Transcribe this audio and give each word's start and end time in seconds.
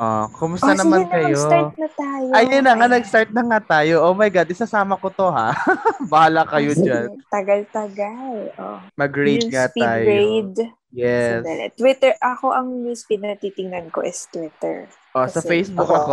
Oh, 0.00 0.24
kumusta 0.32 0.72
Oh, 0.72 0.80
naman 0.80 1.04
sige 1.04 1.04
na, 1.04 1.12
kayo? 1.12 1.36
mag-start 1.36 1.72
na 1.76 1.88
tayo. 1.92 2.28
Ayun 2.32 2.62
na 2.64 2.72
nga, 2.72 2.88
nag-start 2.88 3.30
na 3.30 3.42
nga 3.44 3.60
tayo. 3.60 3.94
Oh 4.00 4.16
my 4.16 4.32
God, 4.32 4.48
isasama 4.48 4.96
ko 4.96 5.12
to 5.12 5.28
ha. 5.28 5.52
Bahala 6.08 6.48
kayo 6.48 6.72
Sige, 6.72 6.88
dyan. 6.88 7.08
Tagal-tagal. 7.28 8.36
Oh. 8.56 8.80
Mag-rate 8.96 9.52
nga 9.52 9.68
tayo. 9.68 10.00
grade. 10.00 10.60
Yes. 10.90 11.44
Sandali. 11.44 11.68
Twitter. 11.76 12.12
Ako, 12.16 12.50
ang 12.50 12.80
newsfeed 12.80 13.20
na 13.20 13.36
titingnan 13.36 13.92
ko 13.92 14.00
is 14.00 14.24
Twitter. 14.26 14.88
Oh, 15.12 15.28
sa 15.28 15.44
Facebook 15.44 15.84
Ako, 15.84 16.08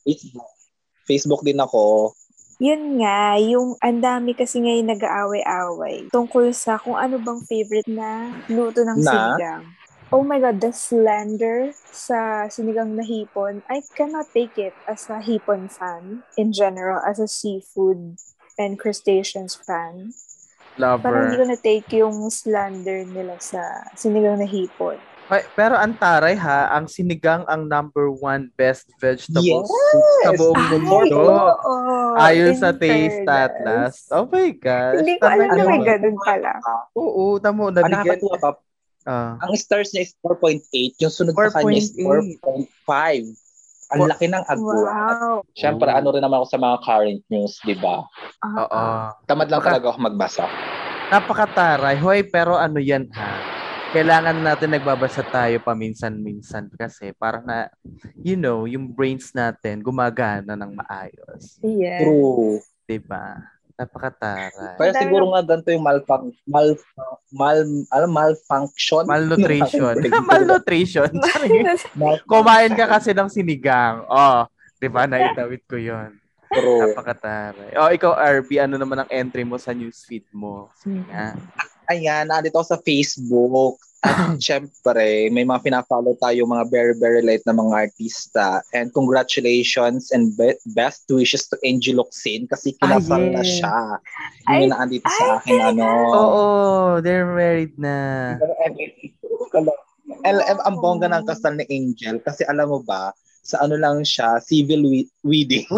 Facebook. 0.00 0.48
Facebook 1.04 1.42
din 1.44 1.60
ako. 1.60 2.16
Yun 2.56 2.96
nga, 2.96 3.36
yung 3.36 3.74
ang 3.76 3.98
dami 3.98 4.32
kasi 4.32 4.56
ngayon 4.56 4.86
nag-aaway-away 4.88 6.06
tungkol 6.08 6.48
sa 6.48 6.78
kung 6.78 6.94
ano 6.94 7.18
bang 7.18 7.42
favorite 7.42 7.90
na 7.90 8.30
luto 8.46 8.80
ng 8.80 8.98
Na? 8.98 9.04
sinigang. 9.04 9.64
Oh 10.12 10.20
my 10.20 10.36
God, 10.36 10.60
the 10.60 10.76
slender 10.76 11.72
sa 11.88 12.44
sinigang 12.46 13.00
na 13.00 13.04
hipon. 13.04 13.64
I 13.72 13.80
cannot 13.96 14.28
take 14.36 14.60
it 14.60 14.76
as 14.84 15.08
a 15.08 15.16
hipon 15.16 15.72
fan 15.72 16.20
in 16.36 16.52
general, 16.52 17.00
as 17.00 17.16
a 17.16 17.24
seafood 17.24 18.20
and 18.60 18.76
crustaceans 18.76 19.56
fan. 19.56 20.12
Parang 20.76 21.32
hindi 21.32 21.40
ko 21.40 21.44
Lover. 21.44 21.52
na-take 21.56 21.88
yung 21.96 22.28
slander 22.28 23.08
nila 23.08 23.40
sa 23.40 23.60
sinigang 23.96 24.36
na 24.36 24.44
hipon. 24.44 25.00
Ay, 25.32 25.48
pero 25.56 25.80
ang 25.80 25.96
taray 25.96 26.36
ha, 26.36 26.68
ang 26.76 26.84
sinigang 26.84 27.48
ang 27.48 27.64
number 27.64 28.12
one 28.12 28.52
best 28.52 28.92
vegetable 29.00 29.64
Yes! 29.64 29.72
sa 30.20 30.30
buong 30.36 30.60
Ay, 30.60 30.80
mundo. 30.84 31.20
oo. 31.24 31.96
Ayon 32.20 32.52
In 32.52 32.60
sa 32.60 32.76
Taste. 32.76 33.24
Atlas. 33.24 34.12
Oh 34.12 34.28
my 34.28 34.52
gosh. 34.52 35.00
Hindi 35.00 35.16
ko 35.16 35.24
alam 35.24 35.48
na 35.56 35.64
may 35.64 35.80
ganun 35.80 36.16
pala. 36.20 36.52
Oo, 36.92 37.40
tamo. 37.40 37.72
Nabigyan. 37.72 38.20
nakakatuwa 38.20 38.60
Ah. 39.02 39.34
ang 39.42 39.52
stars 39.58 39.90
niya 39.90 40.06
is 40.06 40.14
4.8. 40.22 40.62
Yung 41.02 41.12
sunod 41.12 41.34
sa 41.34 41.58
kanya 41.58 41.78
is 41.78 41.90
4.8. 41.98 42.38
4.5. 42.86 43.34
Ang 43.92 43.98
Four- 44.00 44.10
laki 44.16 44.26
ng 44.30 44.44
agwa. 44.48 44.72
Wow. 44.72 45.36
Siyempre, 45.52 45.88
ano 45.92 46.08
rin 46.16 46.24
naman 46.24 46.40
ako 46.40 46.46
sa 46.48 46.58
mga 46.58 46.76
current 46.80 47.22
news, 47.28 47.54
di 47.60 47.76
ba? 47.76 48.00
Oo. 48.40 48.82
Tamad 49.28 49.52
lang 49.52 49.60
Baka- 49.60 49.68
talaga 49.76 49.86
ako 49.92 49.98
magbasa. 50.00 50.44
Napakataray. 51.12 52.00
Hoy, 52.00 52.24
pero 52.24 52.56
ano 52.56 52.80
yan 52.80 53.12
ha? 53.12 53.36
Kailangan 53.92 54.40
natin 54.40 54.72
nagbabasa 54.72 55.20
tayo 55.20 55.60
paminsan-minsan 55.60 56.72
kasi 56.72 57.12
para 57.12 57.44
na, 57.44 57.68
you 58.24 58.40
know, 58.40 58.64
yung 58.64 58.88
brains 58.88 59.36
natin 59.36 59.84
gumagana 59.84 60.56
ng 60.56 60.72
maayos. 60.72 61.60
Yes. 61.60 62.00
True. 62.00 62.64
Diba? 62.88 63.44
Napakataray. 63.72 64.76
Kaya 64.76 64.92
siguro 65.00 65.32
nga 65.32 65.42
ganito 65.42 65.68
yung 65.72 65.84
malfun 65.84 66.32
mal 66.44 66.68
mal 67.32 67.58
ano, 67.88 68.06
malfunction. 68.08 69.04
Malnutrition. 69.08 69.96
Malnutrition. 70.30 71.10
Mal- 71.96 72.22
Kumain 72.30 72.72
ka 72.76 72.86
kasi 72.86 73.16
ng 73.16 73.32
sinigang. 73.32 74.04
Oh, 74.06 74.44
di 74.76 74.88
ba? 74.88 75.08
Naitawid 75.08 75.64
ko 75.64 75.80
yon. 75.80 76.16
True. 76.52 76.92
Napakataray. 76.92 77.72
Oh, 77.80 77.88
ikaw, 77.88 78.12
RB, 78.12 78.60
ano 78.60 78.76
naman 78.76 79.00
ang 79.00 79.08
entry 79.08 79.40
mo 79.40 79.56
sa 79.56 79.72
newsfeed 79.72 80.28
mo? 80.36 80.68
Sige 80.76 81.00
nga. 81.08 81.32
Ayan, 81.88 82.28
nandito 82.28 82.60
ako 82.60 82.76
sa 82.76 82.80
Facebook. 82.84 83.80
At 84.02 84.34
syempre, 84.42 85.30
may 85.30 85.46
mga 85.46 85.62
pinafollow 85.62 86.18
tayo 86.18 86.42
mga 86.42 86.66
very, 86.74 86.94
very 86.98 87.22
late 87.22 87.46
na 87.46 87.54
mga 87.54 87.86
artista. 87.86 88.58
And 88.74 88.90
congratulations 88.90 90.10
and 90.10 90.34
be- 90.34 90.58
best 90.74 91.06
wishes 91.06 91.46
to 91.54 91.56
Angie 91.62 91.94
Locsin 91.94 92.50
kasi 92.50 92.74
kinasal 92.82 93.30
na 93.30 93.46
siya. 93.46 94.02
Yun 94.58 94.74
na 94.74 94.82
andito 94.82 95.06
sa 95.06 95.38
akin, 95.38 95.58
ano. 95.74 95.86
Oo, 96.18 96.44
they're 96.98 97.30
married 97.30 97.78
na. 97.78 98.34
LM 100.22 100.58
ang 100.66 100.76
bongga 100.82 101.06
ng 101.06 101.24
kasal 101.26 101.54
ni 101.54 101.64
Angel 101.70 102.18
kasi 102.22 102.42
alam 102.46 102.74
mo 102.74 102.82
ba, 102.82 103.14
sa 103.42 103.58
ano 103.60 103.74
lang 103.74 104.00
siya, 104.00 104.38
civil 104.38 104.82
we- 104.82 105.10
wedding. 105.20 105.66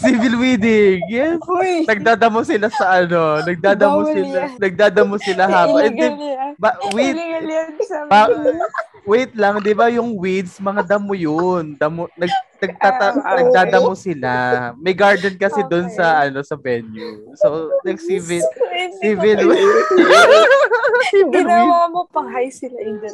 Civil 0.00 0.40
wedding. 0.40 1.04
Yes. 1.06 1.36
Uy. 1.42 1.84
Nagdadamo 1.84 2.40
sila 2.40 2.72
sa 2.72 2.96
ano, 2.96 3.44
nagdadamo 3.44 4.00
Bawal 4.00 4.14
sila. 4.14 4.36
yan. 4.40 4.50
Nagdadamo 4.56 5.14
sila 5.18 5.42
haba. 5.44 5.78
Illegal 5.82 6.12
di- 6.12 6.30
yan. 6.30 6.50
ba, 6.56 6.70
wait, 6.90 7.12
Illegal 7.12 7.44
yan 7.44 7.68
sa 7.82 7.96
Ba- 8.06 8.30
mga- 8.30 8.72
wait 9.02 9.32
lang, 9.34 9.54
'di 9.58 9.74
ba 9.74 9.86
yung 9.90 10.14
weeds, 10.14 10.56
mga 10.58 10.82
damo 10.86 11.12
'yun. 11.12 11.74
Damo 11.74 12.08
nag 12.14 12.32
nagtata, 12.60 13.06
okay. 13.16 13.36
nagdadamo 13.42 13.92
sila. 13.96 14.32
May 14.76 14.92
garden 14.92 15.34
kasi 15.34 15.60
doon 15.66 15.88
Okay. 15.90 15.96
sa 15.96 16.28
ano 16.28 16.40
sa 16.44 16.54
venue. 16.54 17.32
So, 17.40 17.72
nag-civil 17.82 18.44
Hindi 18.44 18.96
civil 19.00 19.38
civil. 21.10 21.32
Ginawa 21.42 21.90
mo 21.90 22.06
pang 22.12 22.28
high 22.28 22.52
sila 22.52 22.76
in 22.78 23.00
the 23.00 23.10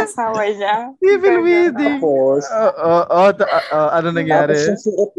asawa 0.00 0.46
niya. 0.48 0.94
Civil 1.02 1.36
wedding. 1.42 1.98
Tapos, 2.00 2.42
Oo, 2.48 2.98
oo, 3.04 3.28
ta- 3.34 3.50
oo, 3.50 3.88
ano 3.92 4.08
nangyari? 4.14 4.54
Tapos 4.56 4.68
yung 4.70 4.80
suot, 4.80 5.10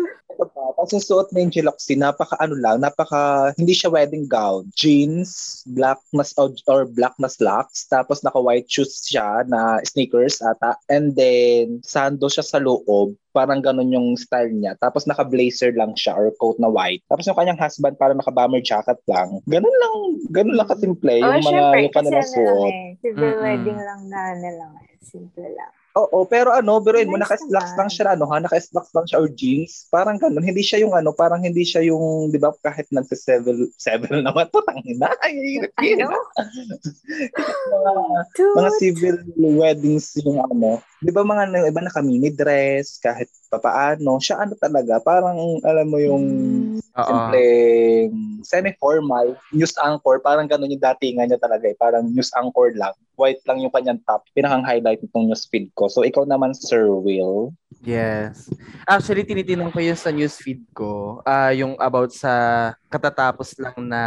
tapos 0.78 0.90
yung 0.94 1.06
suot 1.06 1.28
ni 1.34 1.50
Angel 1.50 1.66
Locsin, 1.66 2.06
napaka 2.06 2.38
ano 2.38 2.54
lang, 2.62 2.78
napaka, 2.78 3.50
hindi 3.58 3.74
siya 3.74 3.90
wedding 3.90 4.30
gown. 4.30 4.70
Jeans, 4.78 5.62
black 5.74 5.98
na, 6.14 6.22
or, 6.38 6.54
or 6.70 6.86
black 6.86 7.18
na 7.18 7.26
slacks, 7.26 7.90
tapos 7.90 8.22
naka 8.22 8.38
white 8.38 8.70
shoes 8.70 9.02
siya 9.02 9.42
na 9.50 9.82
sneakers 9.82 10.38
ata, 10.46 10.78
and 10.94 11.18
then 11.18 11.82
sando 11.82 12.30
siya 12.30 12.46
sa 12.46 12.62
loob, 12.62 13.16
parang 13.29 13.59
ganun 13.59 13.88
yung 13.88 14.07
style 14.13 14.50
niya. 14.50 14.73
Tapos 14.75 15.05
naka 15.05 15.22
blazer 15.22 15.72
lang 15.72 15.94
siya 15.94 16.13
or 16.13 16.33
coat 16.35 16.57
na 16.57 16.67
white. 16.67 17.05
Tapos 17.05 17.23
yung 17.23 17.35
kanyang 17.35 17.57
husband 17.57 17.95
parang 17.95 18.17
naka 18.17 18.29
bomber 18.29 18.59
jacket 18.59 18.97
lang. 19.05 19.39
Ganun 19.45 19.75
lang, 19.78 19.95
ganun 20.29 20.55
lang 20.55 20.67
kasimple 20.67 21.17
Oh, 21.17 21.29
yung 21.29 21.39
mga 21.39 21.51
syempre, 21.51 21.79
yung 21.79 21.94
kasi 21.94 21.97
kanila 22.00 22.17
ano 22.17 22.19
lang 22.19 22.33
suot. 22.33 22.73
eh. 22.73 22.89
Civil 22.97 23.22
Mm-mm. 23.23 23.44
wedding 23.44 23.79
lang 23.79 24.01
na 24.07 24.19
ano 24.33 24.50
lang 24.51 24.72
eh. 24.81 24.89
Simple 25.00 25.47
lang. 25.47 25.72
Oo, 25.96 26.28
pero 26.28 26.52
ano, 26.52 26.78
biruin 26.78 27.08
mo, 27.08 27.16
naka-slacks 27.16 27.74
lang 27.74 27.88
siya, 27.88 28.14
ano 28.14 28.28
ha, 28.28 28.38
naka-slacks 28.38 28.92
lang 28.92 29.06
siya 29.08 29.18
or 29.18 29.30
jeans. 29.30 29.88
Parang 29.88 30.20
ganun. 30.20 30.44
Hindi 30.44 30.62
siya 30.62 30.84
yung 30.84 30.94
ano, 30.94 31.09
parang 31.09 31.42
hindi 31.42 31.64
siya 31.64 31.81
yung, 31.81 32.30
di 32.30 32.38
ba, 32.38 32.52
kahit 32.59 32.86
nagsa-seven, 32.92 33.72
seven 33.80 34.22
naman, 34.22 34.46
putang 34.52 34.78
ina. 34.84 35.09
Ay, 35.24 35.64
Ano? 35.97 36.14
mga, 37.74 37.92
Dude. 38.36 38.56
mga 38.58 38.70
civil 38.78 39.16
weddings 39.56 40.14
yung 40.22 40.44
ano. 40.44 40.81
Di 40.97 41.09
ba 41.09 41.22
mga 41.22 41.50
ano, 41.50 41.66
iba 41.66 41.81
naka-mini 41.81 42.30
dress, 42.30 42.97
kahit 42.97 43.30
papaano. 43.47 44.18
Siya 44.18 44.44
ano 44.44 44.53
talaga, 44.58 44.97
parang 45.00 45.62
alam 45.64 45.88
mo 45.88 45.97
yung 45.97 46.26
Mm, 46.68 46.81
Oo. 46.97 47.06
simpleng 47.06 48.09
semi-formal, 48.42 49.38
news 49.53 49.78
anchor, 49.78 50.18
parang 50.18 50.50
ganun 50.50 50.74
yung 50.74 50.81
datingan 50.81 51.30
niya 51.30 51.38
talaga 51.38 51.70
eh. 51.70 51.78
Parang 51.78 52.09
news 52.09 52.34
anchor 52.34 52.74
lang. 52.74 52.94
White 53.14 53.46
lang 53.46 53.62
yung 53.62 53.70
kanyang 53.70 54.02
top. 54.02 54.26
Pinakang 54.34 54.66
highlight 54.66 55.02
itong 55.02 55.30
news 55.30 55.46
feed 55.46 55.70
ko. 55.74 55.87
So, 55.88 56.06
ikaw 56.06 56.28
naman, 56.28 56.53
Sir 56.53 56.88
Will. 56.88 57.56
Yes. 57.84 58.52
Actually, 58.88 59.24
tinitingnan 59.24 59.72
ko 59.72 59.80
yun 59.80 59.98
sa 59.98 60.12
newsfeed 60.12 60.64
ko. 60.75 61.24
Ah, 61.24 61.52
yung 61.56 61.75
about 61.80 62.12
sa 62.12 62.74
katatapos 62.92 63.56
lang 63.59 63.75
na 63.88 64.03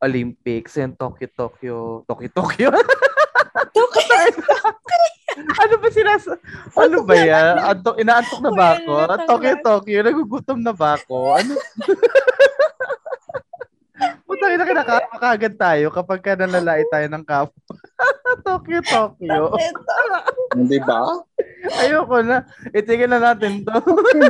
Olympics, 0.00 0.76
yung 0.76 0.96
Tokyo, 0.96 1.28
Tokyo, 1.32 1.76
Tokyo, 2.08 2.28
Tokyo. 2.32 2.68
ano 5.64 5.74
ba 5.78 5.88
sinas... 5.90 6.24
Ano 6.74 6.98
ba 7.06 7.14
yan? 7.14 7.54
Antok, 7.60 7.96
inaantok 7.98 8.40
na 8.42 8.50
ba 8.52 8.66
ako? 8.78 8.92
Na 9.06 9.16
Tokyo. 9.26 9.54
Tokyo. 9.62 9.98
Nagugutom 10.02 10.60
na 10.62 10.72
ba 10.74 10.98
ako? 10.98 11.38
Ano? 11.38 11.54
Putang 14.26 14.50
ina 14.50 14.66
kinakagad 14.66 15.54
tayo 15.54 15.86
kapag 15.94 16.20
ka 16.20 16.34
nalalait 16.34 16.88
tayo 16.90 17.06
ng 17.06 17.24
kapwa. 17.24 17.76
Tokyo, 18.44 18.78
Tokyo. 18.84 19.56
Di 20.70 20.78
ba? 20.84 21.00
Ayoko 21.80 22.20
na. 22.20 22.44
Itigil 22.76 23.08
na 23.08 23.32
natin 23.32 23.64
to. 23.64 23.74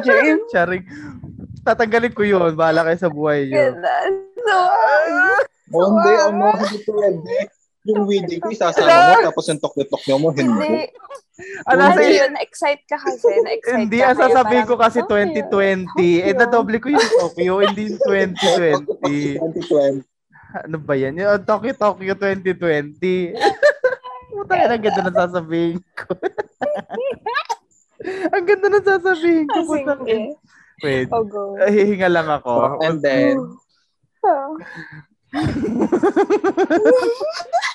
James. 0.06 0.46
Charing. 0.54 0.86
Tatanggalin 1.66 2.14
ko 2.14 2.22
yun. 2.22 2.54
Bahala 2.54 2.86
kayo 2.86 2.98
sa 3.02 3.10
buhay 3.10 3.50
nyo. 3.50 3.74
Ganun. 3.74 4.12
So, 4.44 4.54
O 5.74 5.78
hindi, 5.90 6.12
ano, 6.14 6.46
hindi 6.54 6.78
pwede. 6.86 7.34
Yung 7.84 8.08
wedding 8.08 8.40
ko, 8.40 8.48
isasama 8.48 8.88
mo, 8.88 9.28
tapos 9.28 9.44
yung 9.44 9.60
tokyo-tokyo 9.60 10.16
mo, 10.16 10.32
hindi. 10.32 10.48
hindi. 10.48 10.88
Ano, 11.68 11.82
sa, 11.92 12.00
yun, 12.00 12.32
na-excite 12.32 12.84
ka 12.88 12.96
kasi. 12.96 13.28
Na-excite 13.44 13.76
hindi, 13.76 13.98
ang 14.00 14.16
sasabihin 14.16 14.64
ko 14.64 14.78
kasi 14.80 15.04
Tokyo. 15.04 15.44
2020. 15.50 16.24
Eh, 16.24 16.32
nadoble 16.32 16.80
ko 16.80 16.88
yung 16.88 17.10
Tokyo, 17.20 17.60
hindi 17.60 17.92
yung 17.92 18.00
2020. 18.40 19.36
2020. 19.42 20.00
Ano 20.64 20.76
ba 20.78 20.94
yan? 20.94 21.18
Yung 21.18 21.44
Tokyo, 21.44 21.72
Tokyo 21.76 22.14
2020. 22.16 23.36
Puta 24.34 24.66
ang 24.66 24.82
ganda 24.82 25.00
na 25.06 25.12
sasabihin 25.14 25.78
ko. 25.94 26.10
ang 28.34 28.44
ganda 28.44 28.66
na 28.66 28.80
sasabihin 28.82 29.46
ko. 29.46 29.54
Ah, 29.54 29.62
Puta 29.62 29.94
Sige. 30.02 30.18
Wait. 30.82 31.06
Oh, 31.14 31.22
go. 31.22 31.54
Ah, 31.62 31.70
Hihinga 31.70 32.10
lang 32.10 32.26
ako. 32.26 32.82
And 32.82 32.98
then, 32.98 33.38
Oh. 34.24 34.56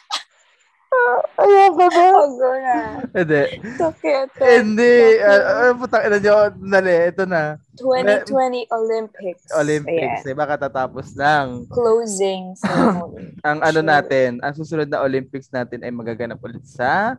Ayoko 1.38 1.86
na. 1.88 2.04
Oh, 2.16 2.28
go 2.36 2.50
na. 2.58 2.76
Hindi. 3.14 3.44
Tokyo. 3.78 4.18
Hindi. 4.40 4.96
Tokyo. 5.20 5.36
Uh, 5.54 5.72
putang 5.78 6.04
ina 6.10 6.18
nyo. 6.18 6.36
Dali, 6.58 6.96
ito 7.14 7.24
na. 7.30 7.44
2020 7.78 8.68
Olympics. 8.74 9.44
Olympics. 9.56 10.22
Ayan. 10.26 10.32
Eh, 10.32 10.36
baka 10.36 10.56
tatapos 10.68 11.14
lang. 11.14 11.70
Closing 11.72 12.54
ceremony. 12.60 13.38
Ang 13.46 13.60
ano 13.64 13.80
natin, 13.80 14.42
ang 14.44 14.54
susunod 14.56 14.90
na 14.90 15.06
Olympics 15.06 15.48
natin 15.54 15.86
ay 15.86 15.92
magaganap 15.94 16.42
ulit 16.44 16.66
sa 16.66 17.16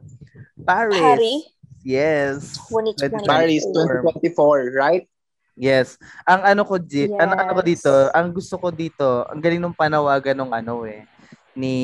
Paris. 0.67 1.01
Paris? 1.01 1.43
Yes. 1.81 2.61
2024. 2.69 3.25
Paris 3.25 3.65
2024, 3.73 4.77
right? 4.77 5.05
Yes. 5.57 5.97
Ang 6.29 6.41
ano 6.45 6.63
ko 6.65 6.77
di, 6.77 7.09
Yes. 7.09 7.21
ano, 7.21 7.33
ano 7.37 7.53
ko 7.57 7.63
dito, 7.65 7.93
ang 8.13 8.29
gusto 8.33 8.55
ko 8.57 8.69
dito, 8.69 9.25
ang 9.29 9.41
galing 9.41 9.61
ng 9.61 9.77
panawagan 9.77 10.37
ng 10.37 10.51
ano 10.53 10.85
eh 10.85 11.05
ni 11.53 11.75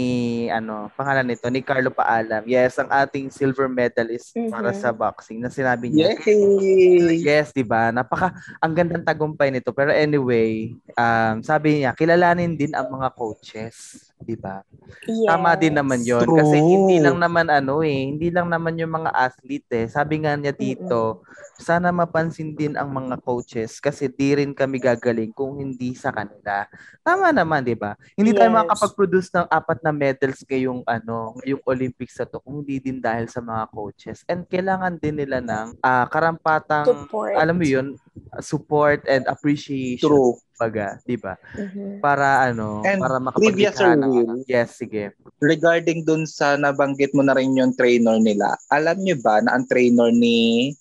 ano, 0.49 0.89
pangalan 0.95 1.27
nito 1.27 1.47
ni 1.51 1.61
Carlo 1.61 1.91
Paalam. 1.91 2.47
Yes, 2.47 2.79
ang 2.79 2.87
ating 2.87 3.29
silver 3.29 3.67
medalist 3.67 4.31
para 4.49 4.71
Mhm. 4.71 4.79
sa 4.79 4.91
boxing 4.91 5.43
na 5.43 5.51
sinabi 5.51 5.91
niya. 5.91 6.15
Yay! 6.23 7.21
Yes, 7.21 7.51
'di 7.51 7.67
ba? 7.67 7.91
Napaka 7.91 8.31
ang 8.63 8.73
gandang 8.73 9.03
tagumpay 9.03 9.51
nito. 9.51 9.75
Pero 9.75 9.91
anyway, 9.91 10.71
um, 10.95 11.43
sabi 11.43 11.83
niya, 11.83 11.93
kilalanin 11.93 12.55
din 12.55 12.73
ang 12.73 12.87
mga 12.89 13.11
coaches, 13.13 14.06
'di 14.23 14.37
ba? 14.41 14.63
Yes. 15.07 15.27
Tama 15.29 15.55
din 15.59 15.75
naman 15.77 16.03
'yon 16.07 16.31
True. 16.31 16.37
kasi 16.37 16.59
hindi 16.63 16.99
lang 17.03 17.19
naman 17.19 17.51
ano 17.51 17.83
eh, 17.83 18.11
hindi 18.11 18.31
lang 18.31 18.49
naman 18.51 18.79
yung 18.79 18.95
mga 19.03 19.11
athlete 19.15 19.71
eh. 19.75 19.87
Sabi 19.91 20.23
nga 20.23 20.35
niya 20.39 20.55
dito, 20.55 21.23
sana 21.59 21.91
mapansin 21.95 22.53
din 22.55 22.77
ang 22.77 22.93
mga 22.93 23.17
coaches 23.25 23.81
kasi 23.83 24.07
di 24.13 24.37
rin 24.37 24.53
kami 24.55 24.79
gagaling 24.79 25.33
kung 25.35 25.59
hindi 25.59 25.97
sa 25.97 26.13
kanila. 26.15 26.69
Tama 27.03 27.33
naman, 27.35 27.63
'di 27.67 27.75
ba? 27.79 27.95
Hindi 28.19 28.33
tayo 28.37 28.51
Yes. 28.53 28.61
makakapag-produce 28.63 29.29
ng 29.35 29.47
apat 29.51 29.79
na 29.83 29.93
medals 29.95 30.43
ngayong 30.47 30.83
ano, 30.87 31.35
ngayong 31.43 31.63
Olympics 31.67 32.17
na 32.21 32.27
to 32.31 32.39
kung 32.43 32.63
hindi 32.63 32.79
din 32.83 32.99
dahil 33.03 33.27
sa 33.31 33.41
mga 33.43 33.69
coaches. 33.73 34.23
And 34.31 34.47
kailangan 34.47 34.99
din 35.03 35.19
nila 35.23 35.41
ng 35.43 35.81
ah, 35.83 36.07
karampatang 36.11 36.87
Support. 36.87 37.35
alam 37.35 37.57
mo 37.59 37.67
'yun, 37.67 37.99
support 38.41 39.05
and 39.09 39.25
appreciation 39.29 40.09
True. 40.09 40.37
baga, 40.57 41.01
'di 41.05 41.17
ba? 41.21 41.37
Mhm. 41.57 42.01
Para 42.01 42.49
ano, 42.49 42.81
And 42.85 43.01
para 43.01 43.21
makapaglikha 43.21 43.77
Sir 43.77 43.93
ng 43.97 44.13
Will. 44.13 44.35
Yes, 44.49 44.77
sige. 44.81 45.13
Regarding 45.41 46.05
dun 46.05 46.25
sa 46.25 46.57
nabanggit 46.57 47.13
mo 47.13 47.21
na 47.21 47.37
rin 47.37 47.57
yung 47.57 47.77
trainer 47.77 48.17
nila, 48.17 48.57
alam 48.73 48.97
niyo 49.05 49.21
ba 49.21 49.45
na 49.45 49.57
ang 49.61 49.69
trainer 49.69 50.09
ni 50.13 50.73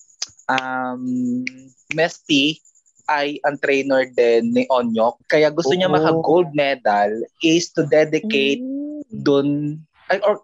um, 0.48 1.44
Mesty 1.92 2.60
ay 3.06 3.38
ang 3.46 3.60
trainer 3.62 4.10
din 4.10 4.50
ni 4.56 4.64
Onyok. 4.66 5.30
Kaya 5.30 5.54
gusto 5.54 5.76
niya 5.78 5.92
Oo. 5.92 5.96
maka-gold 5.96 6.50
medal 6.58 7.12
is 7.46 7.70
to 7.76 7.86
dedicate 7.86 8.64
Mm. 8.64 9.22
dun 9.22 9.48
ay, 10.10 10.18
or 10.22 10.42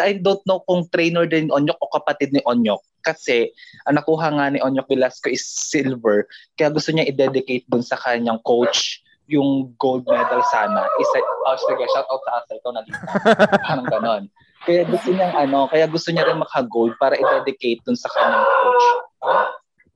I 0.00 0.16
don't 0.16 0.40
know 0.44 0.60
kung 0.64 0.88
trainer 0.88 1.24
din 1.28 1.48
ni 1.48 1.52
Onyok 1.52 1.78
o 1.80 1.92
kapatid 1.92 2.32
ni 2.32 2.40
Onyok 2.44 2.80
kasi 3.00 3.50
ang 3.84 3.96
nakuha 3.96 4.28
nga 4.30 4.46
ni 4.48 4.58
Onyok 4.58 4.88
Velasco 4.88 5.28
is 5.28 5.42
silver 5.42 6.24
kaya 6.54 6.68
gusto 6.68 6.92
niya 6.92 7.08
i-dedicate 7.08 7.64
dun 7.66 7.82
sa 7.82 7.96
kanyang 7.96 8.40
coach 8.44 9.00
yung 9.30 9.70
gold 9.78 10.02
medal 10.06 10.42
sana 10.50 10.84
isa 10.98 11.18
oh 11.46 11.56
sige 11.56 11.84
shout 11.90 12.08
out 12.08 12.22
sa 12.26 12.42
asa 12.42 12.52
ikaw 12.58 12.70
na 12.74 12.82
dito 12.82 12.98
parang 13.64 13.86
ganon 13.86 14.22
kaya 14.60 14.82
gusto 14.84 15.08
niya 15.10 15.30
ano 15.32 15.70
kaya 15.70 15.86
gusto 15.86 16.10
niya 16.10 16.26
rin 16.26 16.42
maka-gold 16.42 16.92
para 16.98 17.14
i-dedicate 17.14 17.78
dun 17.82 17.94
sa 17.94 18.10
kanyang 18.10 18.44
coach 18.44 18.86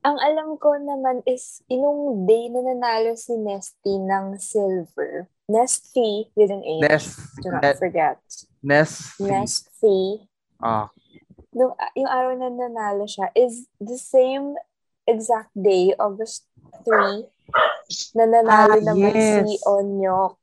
Ang 0.04 0.20
alam 0.20 0.60
ko 0.60 0.76
naman 0.76 1.24
is, 1.24 1.64
inong 1.72 2.28
day 2.28 2.52
na 2.52 2.60
nanalo 2.60 3.16
si 3.16 3.40
Nesty 3.40 3.96
ng 3.96 4.36
silver. 4.36 5.32
Nesty 5.48 6.28
with 6.36 6.52
an 6.52 6.60
H. 6.60 6.84
Nest, 6.84 7.16
Do 7.40 7.48
not 7.48 7.64
Nest, 7.64 7.80
forget. 7.80 8.16
Nest, 8.60 9.16
Nesty. 9.16 10.28
ah, 10.60 10.92
Nung, 11.54 11.72
yung 11.94 12.10
araw 12.10 12.34
na 12.34 12.50
nanalo 12.50 13.06
siya 13.06 13.30
is 13.32 13.70
the 13.78 13.94
same 13.94 14.58
exact 15.06 15.54
day, 15.54 15.94
August 15.96 16.44
3, 16.82 17.24
na 18.18 18.24
nanalo 18.26 18.74
Ah, 18.74 18.82
naman 18.82 19.14
yes. 19.14 19.46
si 19.46 19.54
Onyok. 19.62 20.34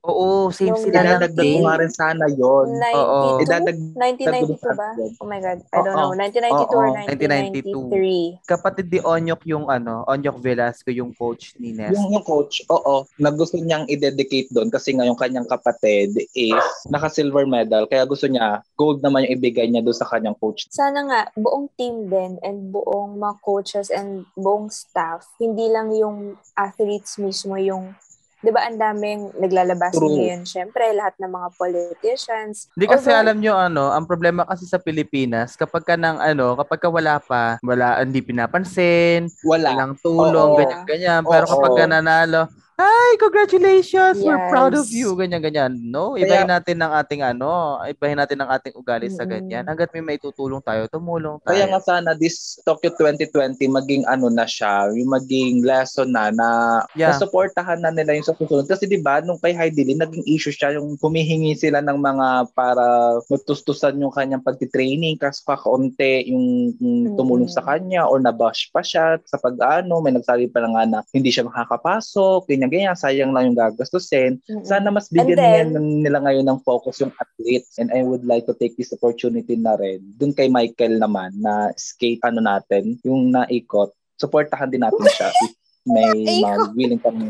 Oo, 0.00 0.48
same 0.48 0.72
Nung 0.72 0.80
sila 0.80 1.04
ng 1.04 1.04
idadagdag 1.04 1.44
ko 1.44 1.58
day. 1.60 1.64
nga 1.64 1.74
rin 1.76 1.92
sana 1.92 2.24
yon 2.32 2.68
92? 2.80 3.44
idadagdag 3.44 3.78
1992 4.00 4.80
ba? 4.80 4.88
Oh 5.20 5.28
my 5.28 5.40
God. 5.44 5.58
I 5.68 5.78
don't 5.84 5.92
Oo. 5.92 6.00
know. 6.00 6.10
1992 6.16 6.72
or 6.72 6.86
Oo. 6.88 6.96
1993. 7.04 8.48
Kapatid 8.48 8.86
ni 8.88 9.00
Onyok 9.04 9.42
yung 9.44 9.66
ano, 9.68 10.08
Onyok 10.08 10.38
Velasco 10.40 10.88
yung 10.88 11.12
coach 11.12 11.52
ni 11.60 11.76
Nest. 11.76 11.92
Yung, 11.92 12.16
yung 12.16 12.24
coach, 12.24 12.64
oo, 12.72 13.04
na 13.20 13.28
gusto 13.28 13.60
niyang 13.60 13.84
i-dedicate 13.92 14.48
doon 14.48 14.72
kasi 14.72 14.96
nga 14.96 15.04
yung 15.04 15.20
kanyang 15.20 15.44
kapatid 15.44 16.16
is 16.32 16.64
naka-silver 16.88 17.44
medal. 17.44 17.84
Kaya 17.84 18.08
gusto 18.08 18.24
niya, 18.24 18.64
gold 18.80 19.04
naman 19.04 19.28
yung 19.28 19.36
ibigay 19.36 19.68
niya 19.68 19.84
doon 19.84 19.96
sa 19.96 20.08
kanyang 20.08 20.36
coach. 20.40 20.64
Sana 20.72 21.04
nga, 21.04 21.20
buong 21.36 21.68
team 21.76 22.08
din 22.08 22.40
and 22.40 22.72
buong 22.72 23.20
mga 23.20 23.36
coaches 23.44 23.92
and 23.92 24.24
buong 24.32 24.72
staff, 24.72 25.28
hindi 25.36 25.68
lang 25.68 25.92
yung 25.92 26.40
athletes 26.56 27.20
mismo 27.20 27.60
yung 27.60 27.92
Di 28.40 28.48
ba 28.48 28.64
ang 28.64 28.80
daming 28.80 29.36
naglalabas 29.36 29.92
True. 29.92 30.08
ngayon? 30.08 30.48
Siyempre, 30.48 30.88
lahat 30.96 31.12
ng 31.20 31.28
mga 31.28 31.48
politicians. 31.60 32.72
Hindi 32.72 32.88
kasi 32.88 33.12
Although- 33.12 33.20
alam 33.20 33.36
nyo 33.36 33.54
ano, 33.60 33.84
ang 33.92 34.08
problema 34.08 34.48
kasi 34.48 34.64
sa 34.64 34.80
Pilipinas, 34.80 35.60
kapag 35.60 35.84
ka 35.84 35.94
ng 36.00 36.16
ano, 36.16 36.56
kapag 36.56 36.80
ka 36.80 36.88
wala 36.88 37.20
pa, 37.20 37.60
wala, 37.60 38.00
hindi 38.00 38.24
pinapansin, 38.24 39.28
Wala. 39.44 39.76
walang 39.76 39.94
tulong, 40.00 40.48
Oo. 40.52 40.58
ganyan-ganyan. 40.58 41.20
Pero 41.28 41.44
Oo. 41.44 41.52
kapag 41.52 41.72
ka 41.76 41.84
nanalo, 41.84 42.48
Hi, 42.80 43.12
congratulations! 43.20 44.24
We're 44.24 44.40
Yes. 44.40 44.48
proud 44.48 44.72
of 44.72 44.88
you. 44.88 45.12
Ganyan-ganyan. 45.12 45.84
No, 45.84 46.16
ibahin 46.16 46.48
Kaya- 46.48 46.54
natin 46.56 46.80
ng 46.80 46.92
ating 46.96 47.20
ano, 47.20 47.76
ibahin 47.84 48.16
natin 48.16 48.40
ng 48.40 48.48
ating 48.48 48.72
ugali 48.72 49.12
sa 49.12 49.20
Mm-mm. 49.20 49.36
ganyan. 49.36 49.68
Hanggat 49.68 49.92
may 49.92 50.00
maitutulong 50.00 50.64
tayo, 50.64 50.88
tumulong 50.88 51.36
tayo. 51.44 51.52
Kaya 51.52 51.68
nga 51.68 51.76
sana 51.84 52.16
this 52.16 52.56
Tokyo 52.64 52.88
2020 52.96 53.68
maging 53.68 54.08
ano 54.08 54.32
na 54.32 54.48
siya, 54.48 54.88
yung 54.96 55.12
maging 55.12 55.60
lesson 55.60 56.08
na 56.08 56.32
na 56.32 56.48
Yeah. 56.96 57.12
nasuportahan 57.12 57.84
na 57.84 57.92
nila 57.92 58.16
yung 58.16 58.24
sa 58.24 58.32
susunod. 58.32 58.64
Kasi 58.64 58.88
'di 58.88 59.04
ba 59.04 59.20
nung 59.20 59.36
kay 59.36 59.52
Heidi 59.52 59.84
Lee, 59.84 60.00
naging 60.00 60.24
issue 60.24 60.48
siya 60.48 60.72
yung 60.72 60.96
humihingi 60.96 61.52
sila 61.52 61.84
ng 61.84 62.00
mga 62.00 62.26
para 62.56 62.80
matustusan 63.28 64.00
yung 64.00 64.08
kanyang 64.10 64.40
pagti-training 64.40 65.20
kasi 65.20 65.44
kakaunti 65.44 66.32
yung, 66.32 66.72
yung 66.80 67.12
tumulong 67.12 67.44
Mm. 67.44 67.52
sa 67.52 67.60
kanya 67.60 68.08
or 68.08 68.16
nabash 68.16 68.72
pa 68.72 68.80
siya 68.80 69.20
sa 69.20 69.36
pag-ano, 69.36 70.00
may 70.00 70.16
nagsabi 70.16 70.48
pa 70.48 70.64
na 70.64 70.72
nga 70.72 70.84
na 70.88 70.98
hindi 71.12 71.28
siya 71.28 71.44
makakapasok, 71.44 72.48
ganyan 72.48 72.69
ganyan, 72.70 72.94
sayang 72.94 73.34
lang 73.34 73.50
yung 73.50 73.58
gagastusin. 73.58 74.38
Mm-mm. 74.46 74.64
Sana 74.64 74.88
mas 74.88 75.10
bigyan 75.10 75.36
then- 75.74 76.00
nila 76.06 76.22
ngayon 76.22 76.46
ng 76.46 76.60
focus 76.62 77.02
yung 77.02 77.12
athletes 77.18 77.76
and 77.76 77.90
I 77.90 78.06
would 78.06 78.22
like 78.22 78.46
to 78.46 78.54
take 78.54 78.78
this 78.78 78.94
opportunity 78.94 79.58
na 79.58 79.74
rin 79.76 80.00
dun 80.16 80.30
kay 80.32 80.46
Michael 80.46 81.02
naman 81.02 81.34
na 81.36 81.74
skate 81.74 82.22
ano 82.22 82.40
natin, 82.40 82.96
yung 83.02 83.34
naikot, 83.34 83.90
supportahan 84.16 84.70
din 84.70 84.86
natin 84.86 85.02
siya 85.10 85.28
if 85.28 85.52
may 85.94 86.12
mga 86.40 86.72
willing 86.78 87.02
kang 87.02 87.20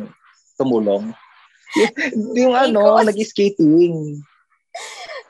tumulong. 0.60 1.10
yung 2.38 2.52
ano, 2.52 3.00
Naikot. 3.00 3.06
nag-skating. 3.08 4.20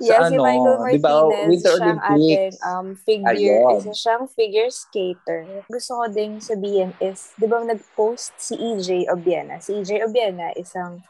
Yes, 0.01 0.17
sa 0.17 0.33
si 0.33 0.37
ano, 0.41 0.45
Michael 0.49 0.79
Martinez, 0.81 1.49
Winter 1.53 1.77
siyang 1.77 2.01
ating 2.01 2.17
Olympics. 2.17 2.59
um, 2.65 2.89
figure, 2.97 3.37
Ayun. 3.37 3.77
isa 3.77 3.93
siyang 3.93 4.25
figure 4.33 4.71
skater. 4.73 5.41
Gusto 5.69 5.91
ko 6.01 6.05
ding 6.09 6.41
sabihin 6.41 6.91
is, 7.05 7.37
di 7.37 7.45
ba 7.45 7.61
nag-post 7.61 8.33
si 8.41 8.57
EJ 8.57 9.13
Obiena? 9.13 9.61
Si 9.61 9.77
EJ 9.77 10.09
Obiena, 10.09 10.57
isang 10.57 11.05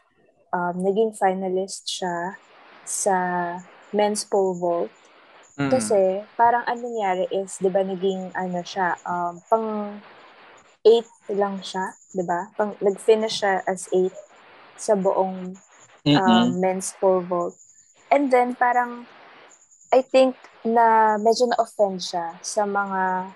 um, 0.51 0.75
naging 0.75 1.15
finalist 1.15 1.87
siya 1.87 2.35
sa 2.83 3.17
men's 3.95 4.27
pole 4.27 4.59
vault. 4.59 4.93
Mm. 5.55 5.71
Kasi 5.71 6.27
parang 6.35 6.67
ano 6.67 6.83
nangyari 6.83 7.31
is, 7.31 7.63
di 7.63 7.71
ba 7.71 7.87
naging 7.87 8.35
ano 8.35 8.59
siya, 8.67 8.99
um, 9.07 9.39
pang 9.47 10.03
8 10.83 11.39
lang 11.39 11.63
siya, 11.63 11.95
di 12.11 12.27
ba? 12.27 12.51
Pang, 12.59 12.75
nag-finish 12.83 13.47
siya 13.47 13.63
as 13.71 13.87
8 13.95 14.11
sa 14.75 14.99
buong 14.99 15.55
um, 15.55 16.11
Mm-mm. 16.11 16.59
men's 16.59 16.91
pole 16.99 17.23
vault. 17.23 17.55
And 18.11 18.27
then, 18.31 18.59
parang, 18.59 19.07
I 19.95 20.03
think 20.03 20.35
na 20.67 21.17
medyo 21.17 21.49
na-offend 21.49 22.03
siya 22.05 22.37
sa 22.43 22.69
mga 22.69 23.33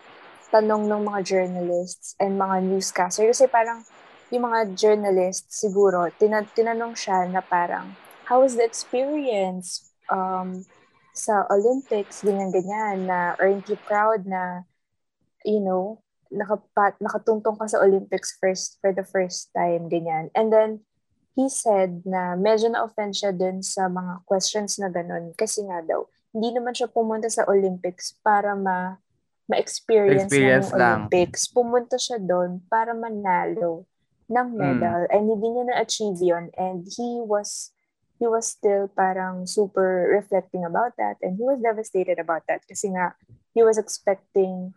tanong 0.51 0.87
ng 0.87 1.03
mga 1.03 1.21
journalists 1.25 2.15
and 2.19 2.39
mga 2.39 2.63
newscaster. 2.63 3.27
Kasi 3.27 3.47
parang, 3.47 3.87
yung 4.35 4.51
mga 4.51 4.75
journalists, 4.75 5.63
siguro, 5.63 6.11
tina- 6.19 6.47
tinanong 6.47 6.99
siya 6.99 7.27
na 7.31 7.39
parang, 7.39 7.95
how 8.27 8.43
was 8.43 8.59
the 8.59 8.67
experience 8.67 9.95
um, 10.11 10.67
sa 11.15 11.47
Olympics, 11.51 12.27
ganyan-ganyan, 12.27 13.07
na 13.07 13.39
aren't 13.39 13.71
you 13.71 13.79
proud 13.87 14.27
na, 14.27 14.67
you 15.47 15.63
know, 15.63 16.03
nakapat, 16.35 16.99
nakatungtong 16.99 17.55
ka 17.55 17.71
sa 17.71 17.79
Olympics 17.79 18.35
first 18.43 18.83
for 18.83 18.91
the 18.91 19.07
first 19.07 19.55
time, 19.55 19.87
ganyan. 19.87 20.35
And 20.35 20.51
then, 20.51 20.83
he 21.35 21.51
said 21.51 22.07
na 22.07 22.39
medyo 22.39 22.71
na-offend 22.71 23.15
siya 23.15 23.35
dun 23.35 23.61
sa 23.61 23.91
mga 23.91 24.23
questions 24.25 24.79
na 24.79 24.89
ganun. 24.89 25.35
Kasi 25.35 25.67
nga 25.67 25.83
daw, 25.83 26.07
hindi 26.31 26.55
naman 26.55 26.75
siya 26.75 26.91
pumunta 26.91 27.27
sa 27.31 27.47
Olympics 27.47 28.15
para 28.23 28.55
ma 28.55 28.99
ma-experience 29.45 30.33
Experience 30.33 30.73
ng 30.73 30.81
lang. 30.81 31.01
Olympics. 31.07 31.45
Pumunta 31.53 32.01
siya 32.01 32.17
doon 32.17 32.65
para 32.73 32.97
manalo 32.97 33.85
ng 34.33 34.49
medal. 34.57 35.05
And 35.13 35.29
hindi 35.29 35.49
niya 35.53 35.65
na-achieve 35.69 36.21
yun. 36.23 36.49
And 36.57 36.89
he 36.89 37.21
was 37.21 37.75
he 38.17 38.25
was 38.25 38.49
still 38.49 38.89
parang 38.89 39.45
super 39.45 40.09
reflecting 40.09 40.65
about 40.65 40.97
that. 40.97 41.21
And 41.21 41.37
he 41.37 41.45
was 41.45 41.61
devastated 41.61 42.17
about 42.17 42.49
that. 42.49 42.65
Kasi 42.65 42.95
nga, 42.95 43.13
he 43.53 43.61
was 43.61 43.77
expecting 43.77 44.73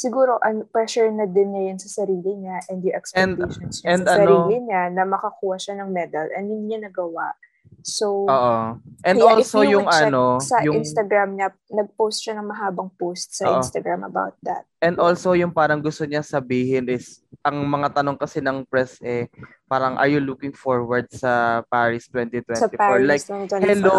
siguro 0.00 0.40
an 0.40 0.64
pressure 0.72 1.12
na 1.12 1.28
din 1.28 1.52
niya 1.52 1.62
yun 1.68 1.78
sa 1.78 2.00
sarili 2.00 2.32
niya 2.32 2.56
and 2.72 2.80
yung 2.80 2.96
expectations 2.96 3.84
niya 3.84 3.88
and 3.92 4.02
sa 4.08 4.16
ano- 4.16 4.20
sarili 4.24 4.56
niya 4.64 4.82
na 4.88 5.04
makakuha 5.04 5.60
siya 5.60 5.76
ng 5.76 5.92
medal 5.92 6.24
and 6.32 6.48
hindi 6.48 6.72
niya 6.72 6.88
nagawa. 6.88 7.36
So, 7.80 8.28
Oo. 8.28 8.76
And 9.08 9.16
Kaya 9.16 9.40
if 9.40 9.48
also 9.48 9.64
you 9.64 9.80
yung 9.80 9.88
ano, 9.88 10.36
sa 10.36 10.60
yung 10.60 10.84
Instagram 10.84 11.32
niya, 11.32 11.48
nag-post 11.72 12.20
siya 12.20 12.36
ng 12.36 12.44
mahabang 12.44 12.92
post 12.92 13.32
sa 13.32 13.48
Oo. 13.48 13.56
Instagram 13.56 14.04
about 14.04 14.36
that. 14.44 14.68
and 14.80 14.96
also 14.96 15.32
yung 15.32 15.52
parang 15.52 15.80
gusto 15.80 16.04
niya 16.04 16.20
sabihin 16.20 16.88
is 16.88 17.20
ang 17.40 17.56
mga 17.64 18.00
tanong 18.00 18.16
kasi 18.16 18.40
ng 18.40 18.64
press 18.64 18.96
eh 19.00 19.28
parang 19.64 19.96
are 19.96 20.08
you 20.08 20.20
looking 20.20 20.52
forward 20.52 21.04
sa 21.12 21.60
Paris 21.68 22.08
2024? 22.08 22.56
Sa 22.56 22.68
Paris 22.68 23.04
like 23.08 23.24
2024. 23.24 23.64
hello. 23.64 23.96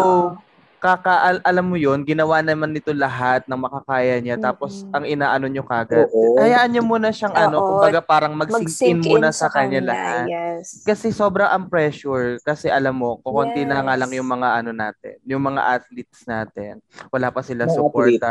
Kaka 0.82 1.14
al- 1.22 1.44
alam 1.46 1.70
mo 1.70 1.78
yun, 1.78 2.02
ginawa 2.02 2.42
naman 2.42 2.74
nito 2.74 2.90
lahat 2.90 3.46
ng 3.46 3.54
makakaya 3.54 4.18
niya 4.18 4.34
tapos 4.34 4.82
Mm-mm. 4.82 4.94
ang 4.98 5.04
inaano 5.06 5.46
nyo 5.46 5.62
kagad. 5.62 6.10
Oo. 6.10 6.42
Hayaan 6.42 6.74
niyo 6.74 6.82
muna 6.82 7.14
siyang 7.14 7.30
ano, 7.30 7.62
Oo. 7.62 7.66
kumbaga 7.78 8.02
parang 8.02 8.34
mag-sink 8.34 8.82
in 8.82 8.98
muna 8.98 9.30
in 9.30 9.38
sa 9.38 9.46
kanya 9.46 9.78
lahat. 9.78 10.26
Yes. 10.26 10.82
Kasi 10.82 11.14
sobrang 11.14 11.46
ang 11.46 11.70
pressure 11.70 12.42
kasi 12.42 12.66
alam 12.66 12.98
mo, 12.98 13.22
kukunti 13.22 13.62
na 13.62 13.78
nga 13.86 13.94
Yes. 13.94 14.00
lang 14.02 14.10
yung 14.18 14.28
mga 14.28 14.48
ano 14.58 14.70
natin, 14.74 15.14
yung 15.22 15.42
mga 15.46 15.62
athletes 15.70 16.26
natin. 16.26 16.82
Wala 17.14 17.30
pa 17.30 17.46
sila 17.46 17.70
Mga 17.70 17.74
suporta. 17.78 18.30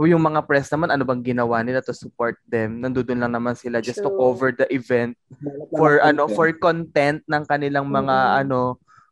O 0.00 0.08
yung 0.08 0.24
mga 0.24 0.40
press 0.48 0.72
naman, 0.72 0.88
ano 0.88 1.04
bang 1.04 1.20
ginawa 1.20 1.60
nila 1.60 1.84
to 1.84 1.92
support 1.92 2.40
them? 2.48 2.80
Nandudun 2.80 3.20
lang 3.20 3.36
naman 3.36 3.52
sila 3.52 3.84
just 3.84 4.00
to 4.00 4.08
True. 4.08 4.16
cover 4.16 4.56
the 4.56 4.64
event 4.72 5.12
for 5.68 6.00
ano 6.00 6.24
for 6.32 6.48
content 6.56 7.20
ng 7.28 7.42
kanilang 7.44 7.84
mga 7.84 8.16
Mm-mm. 8.16 8.40
ano 8.40 8.58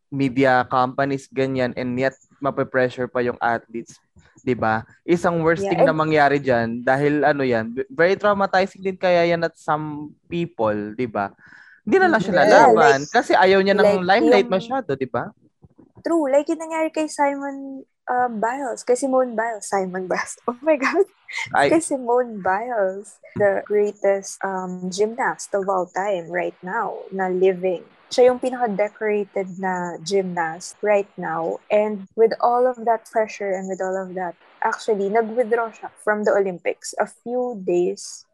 media 0.08 0.64
companies 0.66 1.28
ganyan 1.28 1.72
and 1.74 1.92
yet 1.94 2.16
mape-pressure 2.38 3.06
pa 3.06 3.20
yung 3.20 3.36
athletes 3.38 3.96
'di 4.40 4.54
ba 4.54 4.86
isang 5.02 5.42
worst 5.42 5.60
Yeah, 5.60 5.74
thing 5.74 5.82
na 5.82 5.90
and- 5.90 5.98
mangyari 5.98 6.38
diyan 6.38 6.80
dahil 6.80 7.22
ano 7.22 7.42
yan 7.42 7.74
very 7.88 8.14
traumatizing 8.14 8.80
din 8.80 8.96
kaya 8.96 9.26
yan 9.26 9.42
at 9.42 9.54
some 9.54 10.08
people 10.26 10.94
'di 10.94 11.04
ba 11.04 11.34
hindi 11.82 11.96
na 11.98 12.08
lang 12.08 12.20
siya 12.22 12.32
Yeah, 12.34 12.42
lalaban 12.70 13.00
like- 13.02 13.10
kasi 13.10 13.32
ayaw 13.34 13.58
niya 13.60 13.74
ng 13.74 13.84
like 14.00 14.06
limelight 14.06 14.46
yung- 14.46 14.54
masyado 14.54 14.90
'di 14.94 15.08
ba 15.08 15.30
True. 15.98 16.30
Like 16.30 16.46
yung 16.46 16.62
nangyari 16.62 16.94
kay 16.94 17.10
Simon 17.10 17.82
uh, 18.06 18.30
Biles. 18.30 18.86
Kay 18.86 18.94
Simone 18.94 19.34
Biles. 19.34 19.66
Simon 19.66 20.06
Biles. 20.06 20.38
Oh 20.46 20.54
my 20.62 20.78
God. 20.78 21.04
ay 21.52 21.74
Kay 21.74 21.82
Simone 21.82 22.38
Biles. 22.38 23.18
The 23.34 23.66
greatest 23.66 24.38
um, 24.40 24.88
gymnast 24.88 25.50
of 25.52 25.66
all 25.66 25.90
time 25.90 26.30
right 26.30 26.54
now 26.62 27.02
na 27.10 27.26
living. 27.26 27.82
Siya 28.08 28.32
yung 28.32 28.40
pinaka-decorated 28.40 29.60
na 29.60 30.00
gymnast 30.00 30.80
right 30.80 31.08
now. 31.20 31.60
And 31.68 32.08
with 32.16 32.32
all 32.40 32.64
of 32.64 32.80
that 32.88 33.04
pressure 33.12 33.52
and 33.52 33.68
with 33.68 33.84
all 33.84 33.96
of 33.96 34.16
that, 34.16 34.32
actually, 34.64 35.12
nag-withdraw 35.12 35.68
siya 35.76 35.92
from 36.00 36.24
the 36.24 36.32
Olympics 36.32 36.96
a 36.96 37.04
few 37.04 37.60
days 37.60 38.24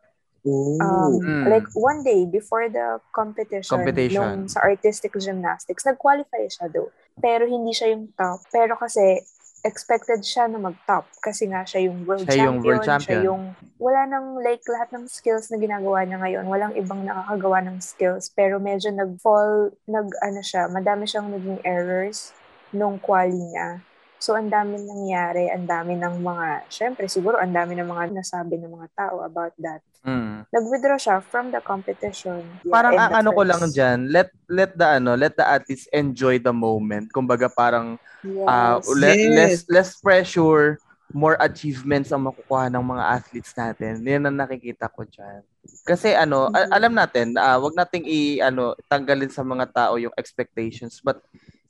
Ooh. 0.46 0.78
um, 0.78 1.18
Mm. 1.18 1.50
like 1.50 1.66
one 1.74 2.04
day 2.04 2.22
before 2.22 2.68
the 2.68 3.00
competition, 3.10 3.80
Competition. 3.82 4.22
nung 4.22 4.46
sa 4.46 4.60
artistic 4.62 5.10
gymnastics, 5.18 5.82
nag-qualify 5.82 6.46
siya 6.46 6.70
do. 6.70 6.92
Pero 7.18 7.48
hindi 7.48 7.74
siya 7.74 7.96
yung 7.96 8.12
top. 8.14 8.44
Pero 8.54 8.78
kasi 8.78 9.24
expected 9.64 10.20
siya 10.20 10.44
na 10.44 10.60
mag-top 10.60 11.08
kasi 11.24 11.48
nga 11.48 11.64
siya 11.64 11.88
yung 11.88 12.04
world 12.04 12.28
Siya 12.28 12.46
yung 12.46 12.60
champion. 12.60 12.68
world 12.68 12.84
Siya 12.84 12.92
champion. 13.00 13.22
yung 13.24 13.42
wala 13.80 14.00
nang 14.04 14.26
like 14.44 14.60
lahat 14.68 14.92
ng 14.92 15.08
skills 15.08 15.48
na 15.48 15.56
ginagawa 15.56 16.04
niya 16.04 16.20
ngayon. 16.20 16.44
Walang 16.46 16.76
ibang 16.76 17.00
nakakagawa 17.02 17.64
ng 17.64 17.80
skills 17.80 18.28
pero 18.30 18.60
medyo 18.60 18.92
nag-fall, 18.92 19.72
nag 19.88 20.08
ano 20.20 20.40
siya, 20.44 20.68
madami 20.68 21.08
siyang 21.08 21.32
naging 21.32 21.64
errors 21.64 22.36
nung 22.70 23.00
quali 23.00 23.40
niya. 23.40 23.80
So, 24.24 24.32
ang 24.32 24.48
dami 24.48 24.80
nangyari, 24.80 25.52
ang 25.52 25.68
dami 25.68 26.00
ng 26.00 26.24
mga, 26.24 26.64
syempre, 26.72 27.04
siguro, 27.12 27.36
ang 27.36 27.52
dami 27.52 27.76
ng 27.76 27.84
mga 27.84 28.16
nasabi 28.16 28.56
ng 28.56 28.72
mga 28.72 28.88
tao 28.96 29.20
about 29.20 29.52
that 29.60 29.84
mm. 30.00 30.48
nag-withdraw 30.48 30.96
siya 30.96 31.16
from 31.20 31.52
the 31.52 31.60
competition. 31.64 32.40
Yeah, 32.64 32.72
parang 32.72 32.92
ang 32.96 33.10
the 33.12 33.18
ano 33.24 33.28
ko 33.32 33.42
lang 33.42 33.60
first- 33.64 33.74
diyan 33.74 33.98
let 34.12 34.28
let 34.46 34.70
the 34.76 34.86
ano 35.00 35.16
let 35.16 35.34
the 35.34 35.44
athletes 35.44 35.88
enjoy 35.90 36.36
the 36.36 36.52
moment 36.52 37.08
kumbaga 37.10 37.48
parang 37.48 37.96
Yes. 38.24 38.48
uh, 38.48 38.76
le- 38.96 39.20
Yes. 39.20 39.28
less 39.36 39.56
less 39.68 39.90
pressure, 40.00 40.80
more 41.12 41.36
achievements 41.36 42.08
ang 42.08 42.24
makukuha 42.24 42.72
ng 42.72 42.80
mga 42.80 43.04
athletes 43.20 43.52
natin. 43.52 44.00
Yan 44.00 44.24
ang 44.24 44.36
nakikita 44.40 44.88
ko 44.88 45.04
diyan. 45.04 45.44
Kasi 45.84 46.16
ano, 46.16 46.48
a- 46.48 46.64
Mhm. 46.64 46.72
alam 46.72 46.92
natin, 46.96 47.26
ah, 47.36 47.60
wag 47.60 47.76
nating 47.76 48.08
i 48.08 48.40
ano 48.40 48.72
tanggalin 48.88 49.28
sa 49.28 49.44
mga 49.44 49.68
tao 49.68 50.00
yung 50.00 50.16
expectations, 50.16 51.04
but 51.04 51.20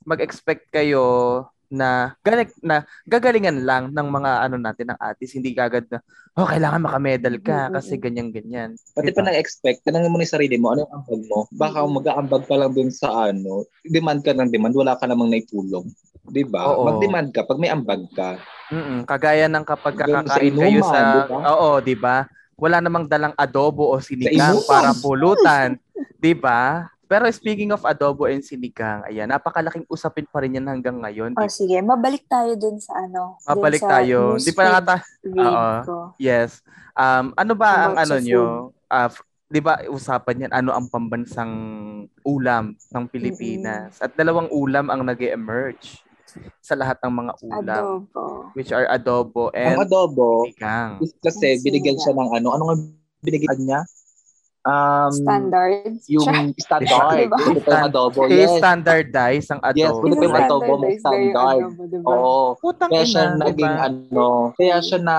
mag-expect 0.07 0.71
kayo 0.71 1.43
na 1.69 2.13
galing 2.21 2.51
na 2.61 2.85
gagalingan 3.09 3.65
lang 3.65 3.83
ng 3.89 4.07
mga 4.07 4.31
ano 4.45 4.55
natin 4.61 4.93
ng 4.93 4.99
athletes, 5.01 5.33
hindi 5.33 5.51
kagad 5.57 5.89
na 5.89 5.99
oh 6.35 6.45
kailangan 6.45 6.83
makamedal 6.83 7.35
ka 7.41 7.71
kasi 7.73 7.95
ganyan 7.95 8.29
ganyan. 8.29 8.75
Pati 8.93 9.09
pa 9.15 9.23
Diba? 9.23 9.31
na-expect, 9.31 9.87
tanongin 9.87 10.11
mo 10.11 10.19
yung 10.19 10.35
sarili 10.35 10.55
mo, 10.59 10.75
ano 10.75 10.85
yung 10.85 10.93
ambag 10.93 11.21
mo? 11.31 11.39
Baka 11.55 11.77
mag-aambag 11.87 12.43
ka 12.45 12.55
lang 12.59 12.71
dun 12.75 12.91
sa 12.91 13.31
ano, 13.31 13.65
demand 13.87 14.21
ka 14.21 14.35
ng 14.35 14.51
demand, 14.51 14.75
wala 14.75 14.93
ka 14.99 15.07
namang 15.07 15.31
naitulong. 15.31 15.87
Di 16.25 16.43
ba? 16.43 16.75
Mag-demand 16.75 17.29
ka 17.31 17.45
pag 17.45 17.59
may 17.61 17.71
ambag 17.71 18.03
ka. 18.13 18.37
Mm. 18.73 19.05
Kagaya 19.05 19.45
ng 19.45 19.65
kapag 19.65 19.93
kakakain 19.93 20.55
kayo 20.57 20.81
sa 20.81 20.97
di 20.97 21.21
ba? 21.29 21.37
Oo, 21.53 21.69
'di 21.81 21.95
ba? 21.95 22.25
Wala 22.57 22.81
namang 22.81 23.05
dalang 23.05 23.35
adobo 23.37 23.93
o 23.93 24.01
sinigang 24.01 24.57
para 24.65 24.95
pulutan, 24.97 25.77
'di 26.17 26.33
ba? 26.33 26.89
Pero 27.05 27.29
speaking 27.29 27.69
of 27.69 27.85
adobo 27.85 28.25
and 28.25 28.41
sinigang, 28.41 29.05
ayan, 29.05 29.29
napakalaking 29.29 29.85
usapin 29.85 30.25
pa 30.25 30.41
rin 30.41 30.57
yan 30.57 30.65
hanggang 30.65 30.97
ngayon. 30.97 31.37
Oh, 31.37 31.45
sige. 31.47 31.77
Mabalik 31.79 32.25
tayo 32.25 32.57
dun 32.57 32.81
sa 32.81 32.97
ano. 32.97 33.37
Mabalik 33.45 33.81
sa 33.81 34.01
tayo. 34.01 34.35
Di 34.35 34.51
pa 34.51 34.81
read 34.81 34.89
Oo. 35.37 36.13
Yes. 36.17 36.65
Um, 36.97 37.31
ano 37.35 37.53
ba 37.53 37.91
ang 37.91 37.95
ano 37.95 38.15
nyo? 38.17 38.43
Ah, 38.87 39.09
f- 39.09 39.21
'di 39.45 39.61
ba 39.61 39.85
usapan 39.87 40.49
yan 40.49 40.53
ano 40.53 40.73
ang 40.73 40.89
pambansang 40.89 41.53
ulam 42.23 42.73
ng 42.73 43.05
Pilipinas? 43.07 44.01
At 44.01 44.17
dalawang 44.17 44.49
ulam 44.49 44.89
ang 44.89 45.05
nag-emerge 45.05 46.01
sa 46.59 46.75
lahat 46.75 46.99
ng 46.99 47.13
mga 47.15 47.33
ulam, 47.41 47.83
Adobo. 48.11 48.23
which 48.57 48.73
are 48.75 48.83
adobo 48.91 49.53
Ang 49.55 49.79
and 49.79 49.87
adobo, 49.87 50.43
sinigang. 50.43 50.91
is 50.99 51.15
kasi 51.23 51.55
Ang 51.55 51.63
binigyan 51.63 51.95
siya 51.95 52.11
ng 52.11 52.29
ano, 52.35 52.47
ano 52.51 52.63
nga 52.67 52.75
binigyan 53.23 53.59
niya? 53.61 53.79
Um, 54.65 55.13
Standards. 55.13 56.09
yung 56.09 56.25
standard. 56.57 57.29
Diba? 57.29 57.37
Ito 57.37 57.69
yung 57.69 57.85
adobo. 57.85 58.19
Yes. 58.25 58.49
standardize 58.57 59.45
ang 59.47 59.61
Yes, 59.71 59.93
adobo. 59.93 60.01
Ano 60.01 60.13
pa 60.15 60.23
yung 60.25 60.37
adobo? 60.41 60.71
May 60.81 60.97
standard. 60.97 61.61
diba? 61.85 62.09
Oo. 62.09 62.57
Putang 62.57 62.89
Kaya 62.89 63.05
siya 63.05 63.23
ina, 63.27 63.45
naging 63.45 63.61
diba? 63.69 63.85
ano, 63.85 64.25
kaya 64.57 64.77
siya 64.81 64.99
na 64.99 65.17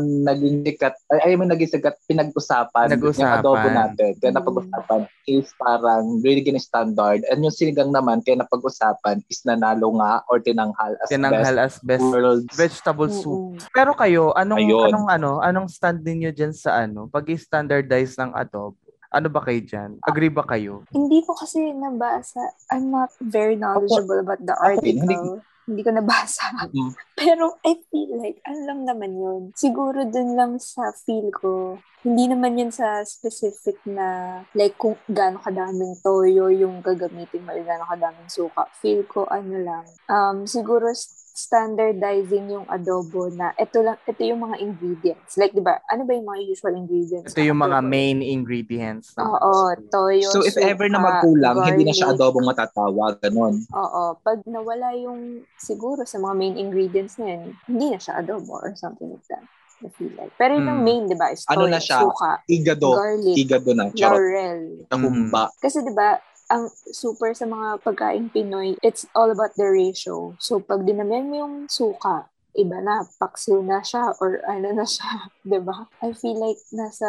naging 0.00 0.64
sikat, 0.64 0.94
ay, 1.06 1.18
ay 1.22 1.32
may 1.34 1.44
naging 1.44 1.70
sikat, 1.70 1.94
pinag-usapan 2.08 2.86
Pinag-usapan. 2.88 3.20
yung 3.20 3.36
adobo 3.36 3.66
natin. 3.68 4.10
Kaya 4.16 4.30
Mm. 4.32 4.38
napag-usapan 4.40 5.00
is 5.26 5.46
parang 5.56 6.04
binigyan 6.18 6.56
ng 6.56 6.64
standard. 6.64 7.20
And 7.28 7.44
yung 7.44 7.52
sinigang 7.52 7.92
naman, 7.92 8.24
kaya 8.24 8.40
napag-usapan 8.40 9.20
is 9.26 9.44
nanalo 9.44 9.92
nga 9.94 10.24
or 10.26 10.40
tinanghal 10.40 10.96
as 10.96 11.08
Tinanghal 11.10 11.52
best 11.52 11.60
as 11.60 11.74
best 11.84 12.00
world. 12.00 12.48
vegetable 12.50 13.10
soup. 13.10 13.52
Mm-mm. 13.52 13.68
Pero 13.70 13.92
kayo, 13.92 14.32
anong 14.32 14.56
Ayun. 14.58 14.88
anong 14.88 15.06
ano, 15.10 15.30
anong 15.38 15.68
stand 15.68 16.00
niyo 16.00 16.32
diyan 16.32 16.56
sa 16.56 16.80
ano, 16.80 17.06
pag 17.06 17.28
standardize 17.28 18.16
ng 18.16 18.32
adobo? 18.32 18.80
Ano 19.16 19.32
ba 19.32 19.40
kayo 19.40 19.60
diyan? 19.64 19.90
Agree 20.04 20.28
ba 20.28 20.44
kayo? 20.44 20.84
Hindi 20.92 21.24
ko 21.24 21.32
kasi 21.32 21.72
nabasa. 21.72 22.52
I'm 22.68 22.92
not 22.92 23.08
very 23.24 23.56
knowledgeable 23.56 24.20
about 24.20 24.44
the 24.44 24.52
Ako 24.52 24.84
din, 24.84 25.00
hindi- 25.00 25.16
article. 25.16 25.40
Hindi 25.66 25.82
ko 25.82 25.90
nabasa. 25.98 26.46
Mm. 26.70 26.92
Pero 27.18 27.58
I 27.66 27.74
feel 27.90 28.22
like, 28.22 28.38
ano 28.46 28.60
lang 28.70 28.80
naman 28.86 29.18
yun. 29.18 29.42
Siguro 29.58 30.06
dun 30.06 30.38
lang 30.38 30.62
sa 30.62 30.94
feel 30.94 31.32
ko. 31.34 31.82
Hindi 32.06 32.30
naman 32.30 32.54
yun 32.54 32.70
sa 32.70 33.02
specific 33.02 33.82
na, 33.82 34.38
like, 34.54 34.78
kung 34.78 34.94
gaano 35.10 35.42
kadaming 35.42 35.98
toyo 36.06 36.54
yung 36.54 36.86
gagamitin 36.86 37.42
mo, 37.42 37.50
gaano 37.50 37.82
kadaming 37.82 38.30
suka. 38.30 38.70
Feel 38.78 39.02
ko, 39.10 39.26
ano 39.26 39.58
lang. 39.58 39.84
Um, 40.06 40.46
siguro 40.46 40.94
standardizing 41.36 42.48
yung 42.48 42.64
adobo 42.66 43.28
na 43.28 43.52
ito 43.54 43.84
lang 43.84 44.00
ito 44.02 44.24
yung 44.24 44.40
mga 44.40 44.56
ingredients. 44.58 45.36
Like 45.36 45.52
'di 45.52 45.60
ba? 45.60 45.84
Ano 45.86 46.08
ba 46.08 46.16
yung 46.16 46.24
mga 46.24 46.40
usual 46.48 46.74
ingredients? 46.74 47.28
Ito 47.28 47.44
yung 47.44 47.60
ng 47.60 47.64
mga 47.68 47.78
adobo? 47.78 47.92
main 47.92 48.18
ingredients. 48.18 49.12
ng 49.12 49.20
Oo, 49.22 49.52
toyo, 49.86 50.28
So 50.32 50.40
if 50.40 50.56
ever 50.56 50.88
na 50.88 50.96
suka, 50.96 51.06
magkulang, 51.12 51.56
hindi 51.62 51.84
na 51.84 51.92
siya 51.92 52.08
garlic. 52.08 52.18
adobong 52.18 52.46
matatawag. 52.48 53.12
Ganon. 53.20 53.54
Oo, 53.68 54.02
pag 54.18 54.40
nawala 54.44 54.96
yung 54.96 55.44
siguro 55.54 56.02
sa 56.02 56.16
mga 56.16 56.34
main 56.34 56.56
ingredients 56.56 57.20
na 57.20 57.36
yun, 57.36 57.42
hindi 57.68 57.86
na 57.92 58.00
siya 58.00 58.18
adobo 58.18 58.56
or 58.56 58.72
something 58.74 59.12
like 59.12 59.26
that. 59.28 59.44
I 59.78 59.92
feel 59.92 60.08
like. 60.16 60.32
Pero 60.34 60.56
yung 60.56 60.72
Mm. 60.72 60.82
main, 60.82 61.02
di 61.04 61.12
ba, 61.12 61.28
is 61.28 61.44
Ano 61.46 61.68
toyo, 61.68 61.70
na 61.70 61.76
siya? 61.78 62.00
suka, 62.00 62.40
Igado. 62.48 62.96
garlic, 62.96 63.36
Igado 63.36 63.70
na. 63.76 63.92
Charot. 63.92 64.16
laurel. 64.16 64.60
Nakumba. 64.88 65.52
Kasi 65.60 65.84
di 65.84 65.92
ba, 65.92 66.16
ang 66.50 66.70
super 66.94 67.34
sa 67.34 67.46
mga 67.46 67.82
pagkain 67.82 68.30
Pinoy, 68.30 68.78
it's 68.82 69.06
all 69.14 69.30
about 69.30 69.54
the 69.58 69.66
ratio. 69.66 70.34
So, 70.38 70.62
pag 70.62 70.86
dinamihan 70.86 71.26
mo 71.26 71.34
yung 71.42 71.54
suka, 71.66 72.30
iba 72.56 72.78
na, 72.80 73.04
paksiw 73.20 73.60
na 73.60 73.82
siya 73.82 74.14
or 74.22 74.40
ano 74.46 74.72
na 74.72 74.86
siya, 74.86 75.28
di 75.50 75.60
ba? 75.60 75.90
I 76.00 76.14
feel 76.14 76.38
like 76.38 76.58
nasa 76.70 77.08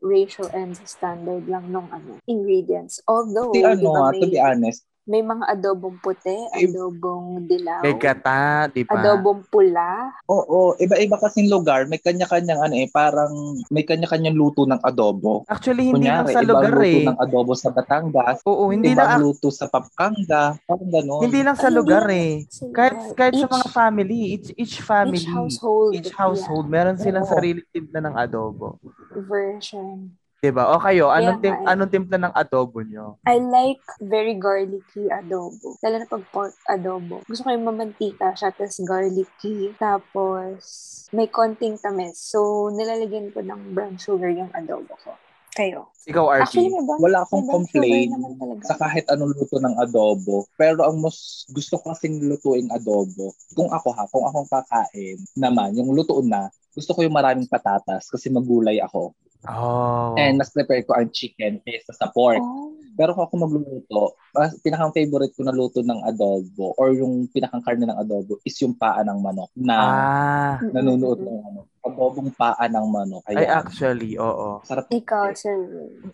ratio 0.00 0.48
and 0.56 0.74
standard 0.88 1.46
lang 1.46 1.68
nung 1.68 1.88
ano, 1.92 2.18
ingredients. 2.26 2.98
Although, 3.04 3.52
Si 3.52 3.60
di 3.60 3.68
ano 3.68 3.92
ah, 3.94 4.10
may... 4.10 4.20
to 4.24 4.26
be 4.26 4.40
honest, 4.40 4.87
May 5.08 5.24
mga 5.24 5.40
adobong 5.48 5.96
puti, 6.04 6.36
adobong 6.52 7.48
dilaw, 7.48 7.80
May 7.80 7.96
gata, 7.96 8.68
di 8.68 8.84
ba? 8.84 8.92
adobong 8.92 9.40
pula. 9.48 10.12
Oo, 10.28 10.76
iba-iba 10.76 11.16
kasing 11.16 11.48
lugar, 11.48 11.88
may 11.88 11.96
kanya-kanyang 11.96 12.60
ano 12.60 12.76
eh, 12.76 12.92
parang 12.92 13.32
may 13.72 13.88
kanya-kanyang 13.88 14.36
luto 14.36 14.68
ng 14.68 14.76
adobo. 14.84 15.48
Actually, 15.48 15.88
hindi 15.88 16.04
lang 16.04 16.28
Kunyari, 16.28 16.36
sa 16.36 16.44
ibang 16.44 16.52
lugar 16.52 16.72
luto 16.76 16.84
eh. 16.92 17.06
ng 17.08 17.18
adobo 17.18 17.52
sa 17.56 17.72
Batangas, 17.72 18.44
Oo, 18.44 18.68
hindi 18.68 18.92
ibang 18.92 19.08
lang 19.08 19.24
luto 19.24 19.48
sa 19.48 19.64
Pampanga, 19.64 20.60
parang 20.68 20.90
gano'n. 20.92 21.22
hindi 21.24 21.40
lang 21.40 21.56
sa 21.56 21.72
Ay, 21.72 21.76
lugar 21.80 22.04
eh. 22.12 22.44
Sa 22.52 22.64
Kahit 22.68 22.96
kahit 23.16 23.32
sa 23.32 23.48
Each- 23.48 23.54
mga 23.56 23.68
family, 23.72 24.20
each 24.36 24.48
each 24.60 24.76
family, 24.84 25.24
Each 25.24 25.32
household. 25.32 25.92
each 25.96 26.12
household, 26.12 26.68
meron 26.68 27.00
silang 27.00 27.24
Oo. 27.24 27.32
sarili 27.32 27.64
timpla 27.72 28.04
ng 28.04 28.12
adobo. 28.12 28.76
Yeah, 28.84 29.24
version. 29.24 30.17
'Di 30.38 30.54
ba? 30.54 30.70
O 30.70 30.78
kayo, 30.78 31.10
anong 31.10 31.42
Kaya 31.42 31.50
tim 31.50 31.54
anong 31.66 31.90
timpla 31.90 32.18
ng 32.22 32.34
adobo 32.34 32.78
nyo? 32.86 33.18
I 33.26 33.42
like 33.42 33.82
very 33.98 34.38
garlicky 34.38 35.10
adobo. 35.10 35.74
Lalo 35.82 35.94
na 35.98 36.06
pag 36.06 36.24
pork 36.30 36.54
adobo. 36.70 37.26
Gusto 37.26 37.42
ko 37.42 37.50
yung 37.50 37.66
mamantika 37.66 38.30
siya, 38.38 38.54
tapos 38.54 38.78
garlicky. 38.86 39.74
Tapos, 39.82 40.62
may 41.10 41.26
konting 41.26 41.74
tamis. 41.82 42.22
So, 42.22 42.70
nilalagyan 42.70 43.34
ko 43.34 43.42
ng 43.42 43.74
brown 43.74 43.98
sugar 43.98 44.30
yung 44.30 44.54
adobo 44.54 44.94
ko. 45.02 45.10
Kayo. 45.58 45.90
Ikaw, 46.06 46.38
Actually, 46.38 46.70
RP. 46.70 47.02
Wala 47.02 47.26
akong 47.26 47.42
sugar 47.42 47.54
complaint 47.58 48.14
sa 48.62 48.78
kahit 48.78 49.10
anong 49.10 49.34
luto 49.34 49.58
ng 49.58 49.74
adobo. 49.74 50.46
Pero 50.54 50.86
ang 50.86 51.02
mas 51.02 51.42
gusto 51.50 51.82
ko 51.82 51.90
kasing 51.90 52.30
lutuing 52.30 52.70
adobo, 52.70 53.34
kung 53.58 53.74
ako 53.74 53.90
ha, 53.90 54.06
kung 54.06 54.22
akong 54.22 54.46
kakain 54.46 55.18
naman, 55.34 55.74
yung 55.74 55.90
luto 55.90 56.22
na, 56.22 56.46
gusto 56.78 56.94
ko 56.94 57.02
yung 57.02 57.16
maraming 57.16 57.50
patatas 57.50 58.06
kasi 58.06 58.30
magulay 58.30 58.78
ako. 58.78 59.18
Oh. 59.46 60.18
And 60.18 60.34
mas 60.34 60.50
prepare 60.50 60.82
ko 60.82 60.98
ang 60.98 61.14
chicken 61.14 61.62
kaysa 61.62 61.94
sa 61.94 62.10
pork. 62.10 62.42
Oh. 62.42 62.74
Pero 62.98 63.14
kung 63.14 63.30
ako 63.30 63.34
magluluto, 63.38 64.18
mas 64.34 64.58
pinakang 64.58 64.90
favorite 64.90 65.30
ko 65.38 65.46
na 65.46 65.54
luto 65.54 65.78
ng 65.86 66.02
adobo 66.02 66.74
or 66.74 66.90
yung 66.90 67.30
pinakang 67.30 67.62
karne 67.62 67.86
ng 67.86 67.94
adobo 67.94 68.42
is 68.42 68.58
yung 68.58 68.74
paa 68.74 69.06
ng 69.06 69.22
manok 69.22 69.54
na 69.54 69.76
ah. 69.78 70.54
nanunood 70.74 71.22
ng 71.22 71.38
ano, 71.46 71.70
adobong 71.86 72.34
paa 72.34 72.66
ng 72.66 72.86
manok. 72.90 73.22
Ay, 73.30 73.46
Ayan. 73.46 73.62
actually, 73.62 74.18
oo. 74.18 74.58
Sarap. 74.66 74.90
Ikaw, 74.90 75.30
sir. 75.38 75.54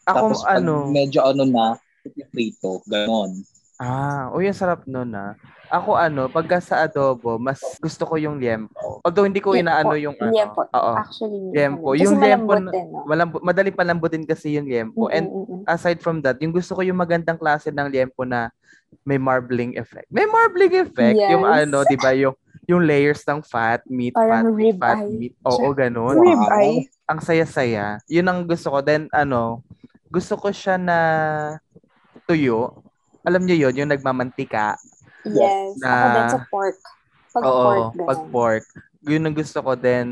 Ako, 0.05 0.37
Tapos 0.37 0.41
ano, 0.45 0.93
medyo 0.93 1.25
ano 1.25 1.49
na, 1.49 1.81
prito, 2.29 2.85
ganon. 2.85 3.41
Ah, 3.85 4.33
uy, 4.33 4.47
ang 4.47 4.57
sarap 4.57 4.81
nun 4.85 5.13
ah. 5.13 5.37
Ako 5.67 5.93
ano, 5.93 6.29
pagka 6.29 6.61
sa 6.61 6.81
adobo, 6.83 7.37
mas 7.37 7.59
gusto 7.79 8.05
ko 8.05 8.15
yung 8.15 8.37
liempo. 8.37 9.01
Although 9.01 9.25
hindi 9.25 9.39
ko 9.39 9.53
Liempo. 9.53 9.65
inaano 9.67 9.95
yung 9.95 10.15
ano. 10.15 10.31
Liempo. 10.31 10.61
Oo. 10.63 10.93
Actually, 10.95 11.41
Liempo. 11.51 11.93
Kasi 11.93 12.01
Yung 12.01 12.17
liempo 12.17 12.53
din, 12.55 12.87
no? 12.87 13.05
Malambu- 13.05 13.43
madali 13.43 13.71
palambutin 13.71 14.23
kasi 14.23 14.55
yung 14.55 14.65
liempo. 14.65 15.09
And 15.09 15.27
Mm-mm-mm. 15.27 15.65
aside 15.67 15.99
from 15.99 16.21
that, 16.21 16.39
yung 16.39 16.53
gusto 16.53 16.73
ko 16.73 16.81
yung 16.81 16.97
magandang 16.97 17.37
klase 17.37 17.69
ng 17.69 17.91
liempo 17.91 18.23
na 18.23 18.53
may 19.03 19.19
marbling 19.19 19.75
effect. 19.75 20.07
May 20.09 20.25
marbling 20.25 20.79
effect. 20.81 21.19
Yung 21.19 21.43
Yes. 21.43 21.67
ano, 21.67 21.83
di 21.83 21.99
ba, 21.99 22.13
yung 22.13 22.37
yung 22.65 22.81
layers 22.81 23.21
ng 23.23 23.43
fat 23.43 23.85
meat, 23.85 24.15
fat 24.15 24.21
Parang 24.23 24.49
meat, 24.49 24.73
rib 24.73 24.79
fat 24.79 24.97
eye. 24.99 25.11
meat. 25.11 25.35
Oo, 25.45 25.69
ganun. 25.75 26.17
Rib 26.17 26.39
Wow. 26.39 26.55
eye. 26.55 26.81
Ang 27.05 27.21
saya-saya. 27.21 28.01
Yun 28.07 28.25
ang 28.25 28.41
gusto 28.43 28.71
ko. 28.71 28.81
Then, 28.81 29.05
ano, 29.11 29.61
gusto 30.09 30.33
ko 30.35 30.49
siya 30.49 30.79
na 30.79 30.99
tuyo. 32.25 32.84
Alam 33.25 33.43
niyo 33.43 33.57
yun, 33.59 33.75
yung 33.75 33.91
nagmamantika. 33.91 34.77
Yes. 35.25 35.81
Na- 35.81 35.89
Ako 35.91 36.07
din 36.07 36.29
sa 36.29 36.41
pork. 36.47 36.77
Pag 37.33 37.43
Oo, 37.43 37.53
pork, 37.57 37.85
ganun. 37.91 38.07
pag 38.07 38.21
pork. 38.31 38.65
Yun 39.03 39.25
ang 39.25 39.35
gusto 39.35 39.59
ko. 39.59 39.73
Then, 39.75 40.07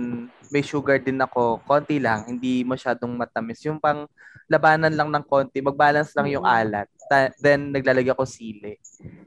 may 0.49 0.61
sugar 0.61 0.99
din 0.99 1.17
ako. 1.17 1.61
Konti 1.63 1.97
lang. 1.97 2.25
Hindi 2.27 2.61
masyadong 2.63 3.13
matamis. 3.13 3.61
Yung 3.63 3.77
pang 3.77 4.09
labanan 4.47 4.93
lang 4.93 5.09
ng 5.09 5.23
konti. 5.23 5.61
Mag-balance 5.61 6.13
lang 6.13 6.29
yung 6.29 6.43
Mm. 6.43 6.57
alat. 6.59 6.89
Ta- 7.07 7.33
then, 7.39 7.71
naglalagay 7.71 8.11
ako 8.11 8.25
sili. 8.25 8.77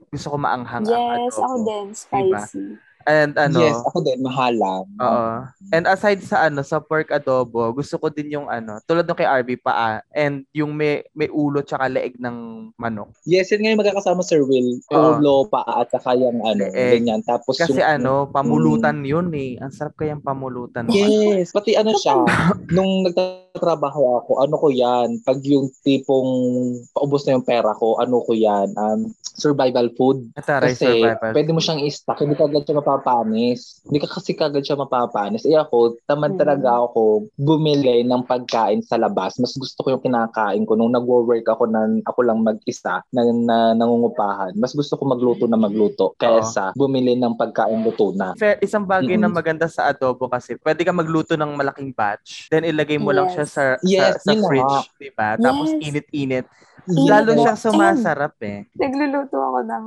Gusto 0.08 0.28
ko 0.28 0.38
maanghang 0.38 0.86
ang 0.86 1.22
Yes, 1.22 1.34
ako 1.36 1.56
din. 1.64 1.88
Spicy. 1.94 2.66
And 3.06 3.38
ano, 3.38 3.62
Yes, 3.62 3.78
ako 3.86 4.02
din, 4.02 4.20
mahalang. 4.26 4.90
Oo. 4.98 5.46
And 5.70 5.86
aside 5.86 6.26
sa 6.26 6.50
ano, 6.50 6.66
sa 6.66 6.82
pork 6.82 7.14
adobo, 7.14 7.70
gusto 7.70 8.02
ko 8.02 8.10
din 8.10 8.34
yung 8.34 8.50
ano, 8.50 8.82
tulad 8.90 9.06
ng 9.06 9.18
kay 9.18 9.30
RB 9.46 9.62
paa 9.62 10.02
and 10.10 10.42
yung 10.52 10.74
may 10.74 11.06
may 11.14 11.30
ulo 11.30 11.62
tsaka 11.62 11.86
leeg 11.86 12.18
ng 12.18 12.70
manok. 12.76 13.14
Yes, 13.30 13.54
yun 13.54 13.62
nga 13.62 13.72
yung 13.74 13.82
magkakasama 13.86 14.26
Sir 14.26 14.42
Will. 14.42 14.82
Oo. 14.90 15.22
Ulo, 15.22 15.46
paa, 15.46 15.86
at 15.86 15.94
saka 15.94 16.18
yung 16.18 16.42
ano, 16.42 16.66
Leeg. 16.66 17.02
ganyan. 17.02 17.22
Tapos 17.22 17.62
Kasi 17.62 17.78
yung, 17.78 18.02
ano, 18.02 18.26
pamulutan 18.26 19.06
yun 19.06 19.30
eh. 19.38 19.62
Ang 19.62 19.70
sarap 19.74 19.94
kayang 20.02 20.26
pamulutan. 20.26 20.90
Yes, 20.90 21.54
pati 21.54 21.78
ano 21.78 21.94
siya, 21.94 22.26
nung 22.74 23.06
nagtatrabaho 23.06 24.26
ako, 24.26 24.32
ano 24.42 24.56
ko 24.58 24.68
yan, 24.74 25.22
pag 25.22 25.38
yung 25.46 25.70
tipong 25.86 26.30
paubos 26.90 27.22
na 27.26 27.38
yung 27.38 27.46
pera 27.46 27.70
ko, 27.78 28.02
ano 28.02 28.22
ko 28.26 28.34
yan, 28.34 28.74
um, 28.76 29.14
survival 29.36 29.92
food. 29.94 30.32
Ataray 30.34 30.74
Kasi 30.74 30.88
survival. 30.88 31.32
pwede 31.36 31.52
mo 31.52 31.60
siyang 31.62 31.82
i-stock, 31.84 32.18
hindi 32.24 32.34
kagad 32.34 32.64
siya 32.66 32.82
mapapanis. 32.96 33.84
Hindi 33.86 34.00
ka 34.02 34.08
kasi 34.08 34.32
kagad 34.32 34.64
siya 34.64 34.80
mapapanis. 34.80 35.44
Eh 35.44 35.56
ako, 35.56 36.00
tamad 36.08 36.34
Mm. 36.34 36.40
talaga 36.40 36.70
ako 36.82 37.28
bumili 37.36 38.02
ng 38.02 38.24
pagkain 38.24 38.80
sa 38.82 38.96
labas. 38.96 39.36
Mas 39.38 39.54
gusto 39.54 39.84
ko 39.84 39.88
yung 39.94 40.04
kinakain 40.04 40.64
ko 40.64 40.74
nung 40.74 40.96
nagwo-work 40.96 41.46
ako 41.46 41.68
na 41.68 41.86
ako 42.08 42.20
lang 42.24 42.40
mag-isa 42.42 43.04
na, 43.12 43.22
na 43.46 43.58
nangungupahan. 43.76 44.56
Mas 44.56 44.72
gusto 44.72 44.96
ko 44.96 45.04
magluto 45.06 45.46
na 45.46 45.60
magluto 45.60 46.16
kaysa 46.16 46.72
bumili 46.74 47.14
ng 47.20 47.36
pagkain 47.36 47.84
luto 47.84 48.16
na. 48.16 48.34
Fair, 48.36 48.58
isang 48.64 48.88
bagay 48.88 49.20
na 49.20 49.28
Mm-mm. 49.28 49.36
maganda 49.36 49.68
sa 49.68 49.92
adobo 49.92 50.32
kasi 50.32 50.56
pwede 50.64 50.82
ka 50.82 50.96
magluto 50.96 51.36
ng 51.36 51.52
malaking 51.54 51.92
batch. 51.92 52.48
Then 52.50 52.66
ilagay 52.66 52.98
mo 52.98 53.12
lang 53.12 53.28
Yes. 53.28 53.36
siya 53.36 53.46
sa 53.46 53.64
Yes, 53.84 54.24
sa, 54.24 54.32
sa 54.32 54.34
na 54.34 54.48
fridge. 54.48 54.78
'di 54.98 55.10
ba? 55.14 55.36
Tapos 55.38 55.70
Yes. 55.76 55.82
init-init. 55.92 56.46
Init 56.86 57.08
Lalo 57.10 57.32
na. 57.34 57.42
siyang 57.42 57.60
sumasarap 57.60 58.36
eh. 58.46 58.66
Nagluluto 58.78 59.38
ako 59.42 59.60
ng 59.66 59.86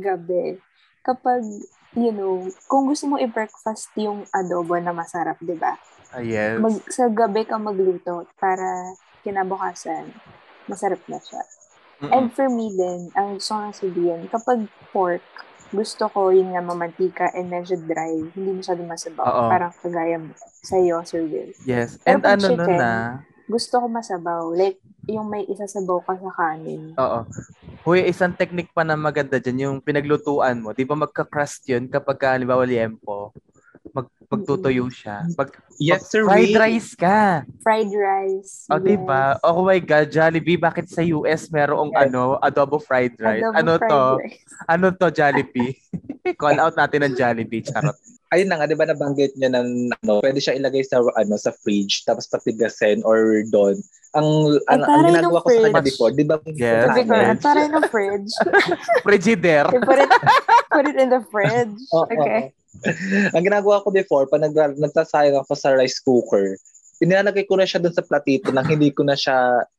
gabi. 0.00 0.56
Kapag, 1.04 1.40
you 2.02 2.14
know, 2.14 2.46
kung 2.70 2.86
gusto 2.86 3.06
mo 3.10 3.16
i-breakfast 3.18 3.90
yung 3.98 4.24
adobo 4.30 4.78
na 4.78 4.94
masarap, 4.94 5.38
di 5.42 5.54
ba? 5.54 5.74
Ah, 6.14 6.24
yes. 6.24 6.56
Mag, 6.58 6.74
sa 6.88 7.10
gabi 7.12 7.44
ka 7.44 7.60
magluto 7.60 8.24
para 8.40 8.96
kinabukasan, 9.22 10.08
masarap 10.70 11.00
na 11.10 11.18
siya. 11.20 11.42
Mm-mm. 11.98 12.12
And 12.14 12.26
for 12.30 12.46
me 12.46 12.70
din, 12.72 13.10
ang 13.18 13.42
gusto 13.42 13.50
ko 13.54 13.60
lang 13.60 13.74
sabihin, 13.74 14.20
kapag 14.30 14.58
pork, 14.94 15.24
gusto 15.68 16.08
ko 16.08 16.32
yun 16.32 16.56
nga 16.56 16.64
mamantika 16.64 17.28
and 17.36 17.52
medyo 17.52 17.76
dry, 17.76 18.14
hindi 18.32 18.50
masyadong 18.56 18.88
masabaw. 18.88 19.26
Oo. 19.28 19.50
Parang 19.52 19.72
kagaya 19.84 20.16
sa 20.64 20.80
iyo, 20.80 21.04
Sir 21.04 21.28
Will. 21.28 21.52
yes. 21.68 22.00
Pero 22.00 22.16
And 22.16 22.20
pag 22.24 22.40
ano 22.40 22.46
nun 22.48 22.56
chicken, 22.56 22.78
na, 22.80 22.92
Gusto 23.48 23.80
ko 23.80 23.86
masabaw. 23.88 24.52
Like, 24.52 24.78
yung 25.08 25.32
may 25.32 25.48
isasabaw 25.48 26.04
ka 26.04 26.14
sa 26.20 26.30
kanin. 26.36 26.92
Oo. 27.00 27.20
Huy, 27.88 28.04
isang 28.04 28.36
technique 28.36 28.70
pa 28.76 28.84
na 28.84 28.92
maganda 28.92 29.40
dyan, 29.40 29.64
yung 29.64 29.76
pinaglutuan 29.80 30.60
mo. 30.60 30.76
Di 30.76 30.84
ba 30.84 30.92
magka-crust 30.92 31.64
yun 31.72 31.88
kapag, 31.88 32.20
ka, 32.20 32.36
halimbawa, 32.36 32.68
liempo, 32.68 33.32
mag, 33.96 34.06
magtutuyo 34.28 34.84
siya. 34.92 35.24
Pag, 35.32 35.56
Yes, 35.78 36.10
Sir 36.10 36.26
fried 36.26 36.50
Will. 36.50 36.58
rice 36.58 36.92
ka. 36.98 37.46
Fried 37.62 37.86
rice. 37.94 38.66
O, 38.66 38.82
yes. 38.82 38.84
di 38.84 38.98
ba? 38.98 39.38
Oh 39.46 39.62
my 39.62 39.78
God, 39.78 40.10
Jollibee, 40.10 40.58
bakit 40.58 40.90
sa 40.90 41.06
US 41.06 41.46
merong 41.54 41.94
ano, 41.94 42.34
adobo 42.42 42.82
fried 42.82 43.14
rice? 43.14 43.46
Adobo 43.46 43.54
ano 43.54 43.72
fried 43.78 43.88
to? 43.88 44.02
rice. 44.18 44.42
Ano 44.66 44.86
to, 44.90 45.06
Jollibee? 45.14 45.72
Call 46.42 46.58
out 46.58 46.74
natin 46.74 47.06
ng 47.06 47.14
Jollibee, 47.14 47.62
charot. 47.62 47.94
Ayun 48.32 48.48
na 48.48 48.56
nga, 48.60 48.68
di 48.68 48.76
ba 48.76 48.88
nabanggit 48.88 49.32
niya 49.36 49.50
ng 49.52 49.92
ano, 50.04 50.20
pwede 50.20 50.40
siya 50.40 50.56
ilagay 50.56 50.84
sa 50.84 51.00
ano 51.00 51.34
sa 51.40 51.52
fridge 51.64 52.04
tapos 52.04 52.28
patigasin 52.28 53.00
or 53.04 53.44
doon. 53.48 53.80
Ang 54.16 54.28
Ay, 54.64 54.72
ang, 54.72 54.80
ang 54.80 54.88
taray 54.88 55.10
ginagawa 55.12 55.38
ko 55.44 55.48
sa 55.52 55.62
kanya 55.68 55.84
before, 55.84 56.10
di 56.16 56.24
ba? 56.24 56.36
Yes. 56.56 56.88
Ang 56.88 57.42
taray 57.44 57.66
ng 57.68 57.84
fridge. 57.92 58.32
Frigidaire. 59.04 59.68
Put 59.84 60.00
it, 60.00 60.10
put 60.72 60.84
it 60.88 60.96
in 60.96 61.08
the 61.12 61.20
fridge. 61.28 61.76
Oo, 61.96 62.08
okay. 62.08 62.52
oo. 62.52 62.56
ang 63.36 63.44
ginagawa 63.44 63.84
ko 63.84 63.88
before, 63.92 64.24
pag 64.28 64.44
nag, 64.44 64.54
nagsasayang 64.54 65.40
ako 65.40 65.52
sa 65.56 65.76
rice 65.76 66.00
cooker, 66.00 66.56
Inilalagay 66.98 67.46
ko 67.46 67.54
na 67.54 67.62
siya 67.62 67.78
doon 67.78 67.94
sa 67.94 68.02
platito 68.02 68.50
nang 68.50 68.66
hindi 68.66 68.90
ko 68.90 69.06
na 69.06 69.14
siya, 69.14 69.36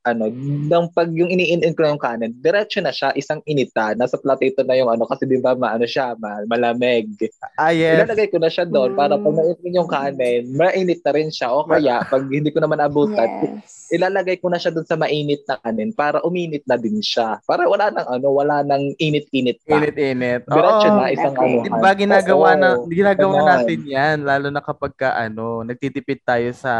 ano, 0.08 0.32
nang 0.66 0.88
pag 0.88 1.12
yung 1.12 1.28
iniin 1.28 1.76
ko 1.76 1.84
na 1.84 1.92
yung 1.92 2.00
kanin, 2.00 2.32
diretso 2.34 2.80
na 2.80 2.90
siya, 2.90 3.12
isang 3.12 3.44
inita, 3.44 3.92
nasa 3.94 4.16
platito 4.16 4.64
na 4.64 4.72
yung 4.74 4.88
ano, 4.88 5.04
kasi 5.04 5.28
di 5.28 5.36
ba 5.36 5.52
maano 5.52 5.84
siya, 5.84 6.16
ma- 6.16 6.48
malamig. 6.48 7.12
Ah, 7.56 7.76
yes. 7.76 8.00
Ilalagay 8.00 8.32
ko 8.32 8.40
na 8.40 8.48
siya 8.48 8.64
doon 8.64 8.96
para 8.96 9.20
pag 9.20 9.30
Mm. 9.30 9.40
naitin 9.42 9.76
yung 9.76 9.90
kanin, 9.90 10.44
mainit 10.50 11.00
na 11.04 11.12
rin 11.12 11.28
siya. 11.28 11.52
O 11.52 11.68
kaya, 11.68 12.04
pag 12.04 12.24
hindi 12.24 12.50
ko 12.50 12.64
naman 12.64 12.80
abutan, 12.80 13.28
Yes. 13.60 13.92
ilalagay 13.92 14.40
ko 14.40 14.48
na 14.48 14.56
siya 14.56 14.72
doon 14.72 14.86
sa 14.86 14.96
mainit 14.96 15.44
na 15.44 15.58
kanin 15.58 15.92
para 15.92 16.22
uminit 16.22 16.64
na 16.64 16.78
din 16.78 17.00
siya. 17.00 17.44
Para 17.44 17.68
wala 17.68 17.90
nang 17.90 18.08
ano, 18.08 18.28
wala 18.32 18.62
nang 18.62 18.96
init-init 18.96 19.60
pa. 19.66 19.76
Init-init. 19.76 20.46
Diretso 20.46 20.88
Oo. 20.88 20.96
na 20.96 21.10
isang 21.10 21.36
Okay. 21.36 21.52
ano. 21.52 21.64
Di 21.64 21.72
ba 21.74 21.92
ginagawa 21.92 22.48
Oo. 22.50 22.56
na 22.56 22.70
ginagawa 22.88 23.34
ganon. 23.36 23.50
natin 23.52 23.80
'yan 23.84 24.18
lalo 24.24 24.48
na 24.48 24.62
kapag 24.62 24.94
ka, 24.96 25.10
ano 25.12 25.66
nagtitipid 25.66 26.22
tayo 26.22 26.54
sa 26.54 26.74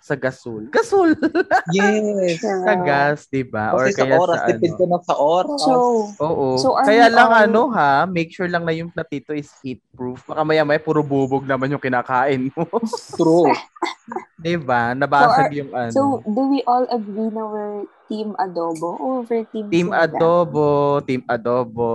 sa 0.00 0.14
gasol. 0.14 0.66
Gasol. 0.68 1.14
Yes. 1.68 2.38
Sa 2.40 2.74
gas, 2.78 3.26
'di 3.26 3.42
ba? 3.44 3.70
Or 3.70 3.84
Kasi 3.84 3.92
sa 3.92 4.00
kaya 4.00 4.16
oras, 4.16 4.38
sa 4.38 4.46
depende 4.48 4.82
ano. 4.82 4.92
na 4.92 4.98
sa 5.02 5.14
oras. 5.14 5.58
So, 5.60 5.74
Oo. 6.16 6.46
So, 6.56 6.68
are 6.72 6.86
Kaya 6.86 7.06
lang 7.08 7.28
ano 7.28 7.68
ha, 7.68 8.04
make 8.04 8.30
sure 8.30 8.46
lang 8.46 8.62
na 8.62 8.70
yung 8.70 8.88
platito 8.88 9.30
is 9.30 9.50
heat 9.60 9.82
proof. 9.90 10.22
Baka 10.24 10.42
maya-maya 10.42 10.78
puro 10.78 11.00
bubog 11.00 11.42
naman 11.42 11.68
yung 11.68 11.82
kinakain 11.82 12.48
mo. 12.48 12.64
True. 13.18 13.50
'Di 14.38 14.54
ba? 14.56 14.92
Nabasag 14.92 15.26
So, 15.26 15.42
are- 15.42 15.54
yung 15.54 15.70
ano. 15.72 15.90
so 15.90 16.00
do 16.24 16.42
we 16.46 16.60
all 16.64 16.86
agree 16.86 17.28
na 17.28 17.42
we're 17.42 17.82
team 18.06 18.38
adobo 18.38 18.94
or 18.94 19.14
we're 19.24 19.42
team 19.50 19.66
team 19.66 19.90
sinigang? 19.90 20.14
adobo, 20.14 20.68
team 21.02 21.26
adobo. 21.26 21.90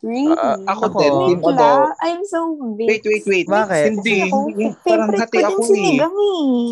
Really? 0.00 0.32
Ah, 0.32 0.56
ako 0.72 0.82
Ako. 0.88 0.98
din, 0.98 1.12
team 1.28 1.40
adobo. 1.44 1.92
I'm 2.00 2.22
so 2.24 2.40
big. 2.74 2.88
Wait, 2.88 3.04
wait, 3.04 3.24
wait. 3.26 3.44
Bakit? 3.44 3.84
Hindi. 3.92 4.16
Ako, 4.24 4.36
hindi. 4.48 4.64
Parang 4.80 4.80
favorite 5.12 5.20
hati 5.20 5.36
ko 5.36 5.44
ako 5.44 5.60
din 5.60 5.68
sinigang 5.68 6.16
eh. 6.16 6.64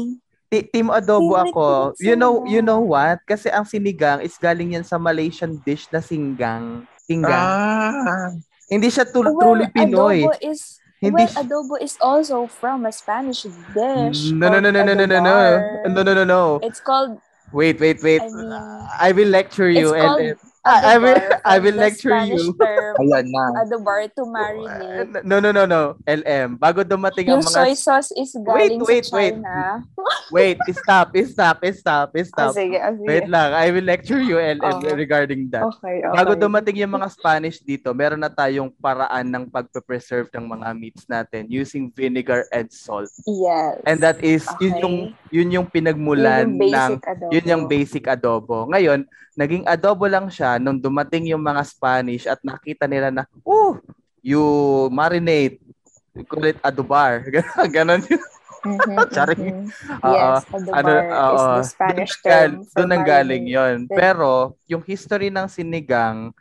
Team 0.48 0.88
adobo 0.88 1.36
Favorite 1.36 1.52
ako. 1.52 1.66
You 2.00 2.16
know, 2.16 2.40
you 2.48 2.64
know 2.64 2.80
what? 2.80 3.20
Kasi 3.28 3.52
ang 3.52 3.68
sinigang 3.68 4.24
is 4.24 4.40
galing 4.40 4.72
yan 4.72 4.84
sa 4.84 4.96
Malaysian 4.96 5.60
dish 5.60 5.84
na 5.92 6.00
singgang. 6.00 6.88
Singgang. 7.04 7.36
Ah. 7.36 8.32
Hindi 8.64 8.88
siya 8.88 9.04
tu- 9.04 9.20
Well, 9.20 9.36
truly 9.36 9.68
Pinoy. 9.68 10.24
adobo 10.24 10.32
is 10.40 10.80
Hindi 10.98 11.14
well, 11.14 11.28
siya- 11.28 11.40
adobo 11.44 11.74
is 11.78 11.94
also 12.00 12.48
from 12.48 12.88
a 12.88 12.92
Spanish 12.92 13.44
dish. 13.76 14.32
No, 14.32 14.48
no, 14.48 14.58
no, 14.58 14.72
no, 14.72 14.82
no, 14.82 14.96
no, 14.96 15.04
no, 15.04 15.20
no. 15.20 15.36
No, 15.84 16.00
no, 16.00 16.12
no, 16.16 16.24
no. 16.24 16.42
It's 16.64 16.80
called 16.80 17.20
Wait, 17.48 17.80
wait, 17.80 17.96
wait. 18.04 18.20
I 18.20 18.28
mean, 18.28 18.52
I 19.00 19.08
will 19.16 19.32
lecture 19.32 19.72
you. 19.72 19.92
it's 19.92 19.96
and, 19.96 20.04
called 20.04 20.20
and- 20.20 20.40
I, 20.68 20.76
I 20.84 20.96
will, 21.00 21.18
I 21.44 21.56
will 21.58 21.72
the 21.72 21.80
lecture 21.80 22.12
Spanish 22.12 22.44
you. 22.44 22.52
term 22.54 22.92
Ayan 23.00 23.26
na. 23.32 23.44
adobar 23.64 24.04
to 24.12 24.22
marinate. 24.22 25.24
No, 25.24 25.40
no, 25.40 25.48
no, 25.48 25.64
no. 25.64 25.96
LM. 26.04 26.60
Bago 26.60 26.84
dumating 26.84 27.32
ang 27.32 27.40
Yung 27.40 27.44
mga... 27.48 27.56
soy 27.56 27.72
sauce 27.72 28.12
is 28.12 28.36
galing 28.36 28.76
wait, 28.84 29.08
sa 29.08 29.16
wait. 29.16 29.34
China. 29.34 29.80
Wait, 30.28 30.60
stop, 30.76 31.08
stop, 31.24 31.56
stop, 31.72 32.08
Ah, 32.12 32.20
stop. 32.22 32.50
sige, 32.52 32.76
ah, 32.76 32.92
sige. 32.92 33.08
Wait 33.08 33.24
lang. 33.26 33.48
I 33.50 33.72
will 33.72 33.84
lecture 33.84 34.20
you, 34.20 34.36
LM, 34.36 34.60
Oh. 34.60 34.92
regarding 34.92 35.48
that. 35.48 35.64
Okay, 35.66 36.04
okay. 36.04 36.12
Bago 36.12 36.36
dumating 36.36 36.76
yung 36.76 36.92
mga 36.92 37.08
Spanish 37.08 37.56
dito, 37.58 37.96
meron 37.96 38.20
na 38.20 38.28
tayong 38.28 38.68
paraan 38.74 39.24
ng 39.24 39.48
pagpe-preserve 39.48 40.28
ng 40.30 40.44
mga 40.46 40.68
meats 40.74 41.04
natin 41.06 41.48
using 41.48 41.88
vinegar 41.88 42.44
and 42.52 42.68
salt. 42.68 43.08
Yes. 43.24 43.80
And 43.88 43.96
that 44.00 44.20
is 44.20 44.44
yun 44.58 44.76
Okay. 44.76 44.84
yung 44.84 44.96
yun 45.30 45.48
yung 45.50 45.66
Yun 45.66 45.72
pinagmulan 45.72 46.44
yung 46.44 46.60
ng 46.60 46.92
basic 46.92 47.00
adobo. 47.08 47.30
yun 47.32 47.44
yung 47.46 47.64
basic 47.66 48.04
adobo. 48.06 48.58
Ngayon, 48.68 49.00
naging 49.38 49.62
adobo 49.70 50.10
lang 50.10 50.26
siya 50.26 50.58
nung 50.58 50.82
dumating 50.82 51.30
yung 51.30 51.38
mga 51.46 51.62
Spanish 51.62 52.26
at 52.26 52.42
nakita 52.42 52.90
nila 52.90 53.14
na, 53.14 53.22
oh, 53.46 53.78
you 54.18 54.42
marinate, 54.90 55.62
you 56.10 56.26
call 56.26 56.42
it 56.42 56.58
adobar. 56.58 57.22
Ganon 57.74 58.02
yun. 58.02 58.18
Mhm, 58.66 58.98
Charing. 59.14 59.38
mhm. 59.38 59.70
Oo. 60.02 60.10
Yes, 60.10 60.42
adobar 60.50 60.74
Ano, 60.74 60.90
is 61.06 61.22
oo. 61.38 61.54
the 61.54 61.62
Spanish 61.62 62.14
term 62.26 62.50
Doon 62.74 62.90
ang 62.90 63.04
galing 63.06 63.44
yon. 63.46 63.76
Pero, 63.86 64.58
yung 64.66 64.82
history 64.82 65.30
ng 65.30 65.46
sinigang, 65.46 66.34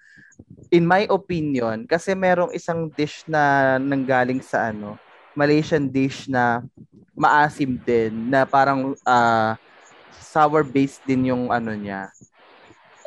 in 0.74 0.82
my 0.84 1.06
opinion, 1.14 1.86
kasi 1.86 2.18
merong 2.18 2.50
isang 2.58 2.90
dish 2.98 3.22
na 3.30 3.78
nanggaling 3.78 4.42
sa 4.42 4.74
ano, 4.74 4.98
Malaysian 5.38 5.86
dish 5.86 6.26
na 6.26 6.66
maasim 7.14 7.78
din, 7.78 8.34
na 8.34 8.42
parang 8.50 8.98
ah, 9.06 9.54
sour 10.18 10.66
based 10.66 11.06
din 11.06 11.30
yung 11.30 11.54
ano 11.54 11.78
niya. 11.78 12.10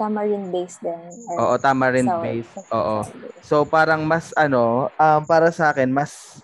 Tamarind 0.00 0.48
based 0.48 0.80
din. 0.80 0.96
Oo, 1.36 1.60
tamarind 1.60 2.08
sour- 2.08 2.24
based. 2.24 2.56
sour 2.56 2.72
Oo. 2.72 2.96
So 3.44 3.68
parang 3.68 4.08
mas 4.08 4.32
ano, 4.32 4.88
um, 4.96 5.20
para 5.28 5.52
sa 5.52 5.76
akin 5.76 5.92
mas 5.92 6.40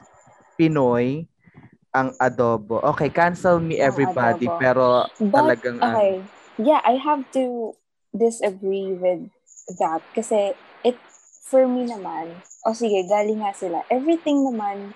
Pinoy 0.60 1.24
ang 1.96 2.12
adobo. 2.20 2.84
Okay, 2.92 3.08
cancel 3.08 3.56
me 3.56 3.80
everybody, 3.80 4.44
pero 4.60 5.08
But, 5.16 5.40
talagang 5.40 5.80
ano. 5.80 5.96
okay. 5.96 6.12
Yeah, 6.60 6.84
I 6.84 7.00
have 7.00 7.24
to 7.32 7.72
disagree 8.12 8.92
with 8.92 9.28
that. 9.80 10.00
Kasi, 10.12 10.52
it, 10.84 10.96
for 11.44 11.64
me 11.64 11.88
naman, 11.88 12.44
o 12.64 12.72
sige, 12.76 13.04
galing 13.08 13.40
nga 13.40 13.52
sila. 13.56 13.84
Everything 13.88 14.44
naman, 14.44 14.92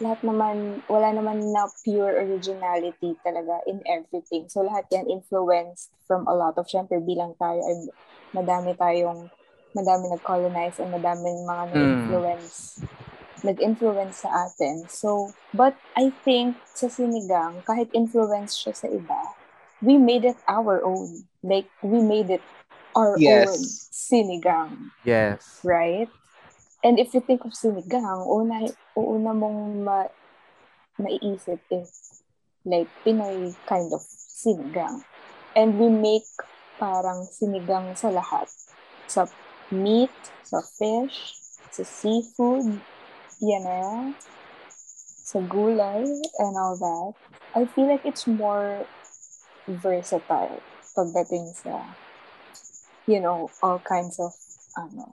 lahat 0.00 0.20
naman, 0.24 0.80
wala 0.88 1.12
naman 1.12 1.52
na 1.52 1.68
pure 1.84 2.16
originality 2.24 3.16
talaga 3.24 3.60
in 3.68 3.84
everything. 3.84 4.48
So, 4.48 4.64
lahat 4.64 4.88
yan 4.90 5.06
influenced 5.06 5.92
from 6.08 6.24
a 6.26 6.34
lot 6.34 6.56
of, 6.56 6.66
syempre, 6.66 6.98
bilang 7.04 7.36
tayo, 7.36 7.60
ay 7.60 7.76
madami 8.34 8.74
tayong, 8.74 9.28
madami 9.76 10.10
nag-colonize 10.10 10.80
and 10.82 10.90
madaming 10.90 11.44
mga 11.46 11.64
Mm. 11.70 11.70
nag-influence 11.76 12.82
nag-influence 13.44 14.20
sa 14.20 14.28
atin. 14.48 14.84
So, 14.88 15.32
but 15.56 15.72
I 15.96 16.12
think 16.24 16.60
sa 16.76 16.92
sinigang, 16.92 17.64
kahit 17.64 17.88
influence 17.96 18.56
siya 18.56 18.76
sa 18.76 18.88
iba, 18.88 19.20
we 19.80 19.96
made 19.96 20.28
it 20.28 20.36
our 20.44 20.84
own. 20.84 21.24
Like, 21.40 21.72
we 21.80 22.04
made 22.04 22.28
it 22.28 22.44
our 22.92 23.16
Yes. 23.16 23.48
own 23.48 23.60
sinigang, 23.92 24.92
Yes. 25.04 25.60
right? 25.64 26.12
And 26.80 26.98
if 26.98 27.12
you 27.12 27.20
think 27.20 27.44
of 27.44 27.52
sinigang, 27.52 28.24
una, 28.24 28.64
una 28.96 29.32
mong 29.36 29.84
ma, 29.84 30.08
maiisip 30.96 31.60
is 31.68 32.22
like 32.64 32.88
Pinoy 33.04 33.52
kind 33.68 33.92
of 33.92 34.00
sinigang. 34.00 35.04
And 35.52 35.76
we 35.76 35.92
make 35.92 36.24
parang 36.80 37.28
sinigang 37.28 37.92
sa 38.00 38.08
lahat. 38.08 38.48
Sa 39.12 39.28
meat, 39.68 40.12
sa 40.40 40.64
fish, 40.64 41.36
sa 41.68 41.84
seafood, 41.84 42.80
yan 43.44 43.64
na, 43.64 44.16
sa 45.20 45.44
gulay, 45.44 46.08
and 46.40 46.54
all 46.56 46.80
that. 46.80 47.12
I 47.52 47.68
feel 47.68 47.92
like 47.92 48.08
it's 48.08 48.24
more 48.24 48.88
versatile 49.68 50.64
pagdating 50.96 51.52
sa, 51.54 51.92
you 53.04 53.20
know, 53.20 53.52
all 53.60 53.78
kinds 53.84 54.16
of, 54.16 54.32
ano, 54.80 55.12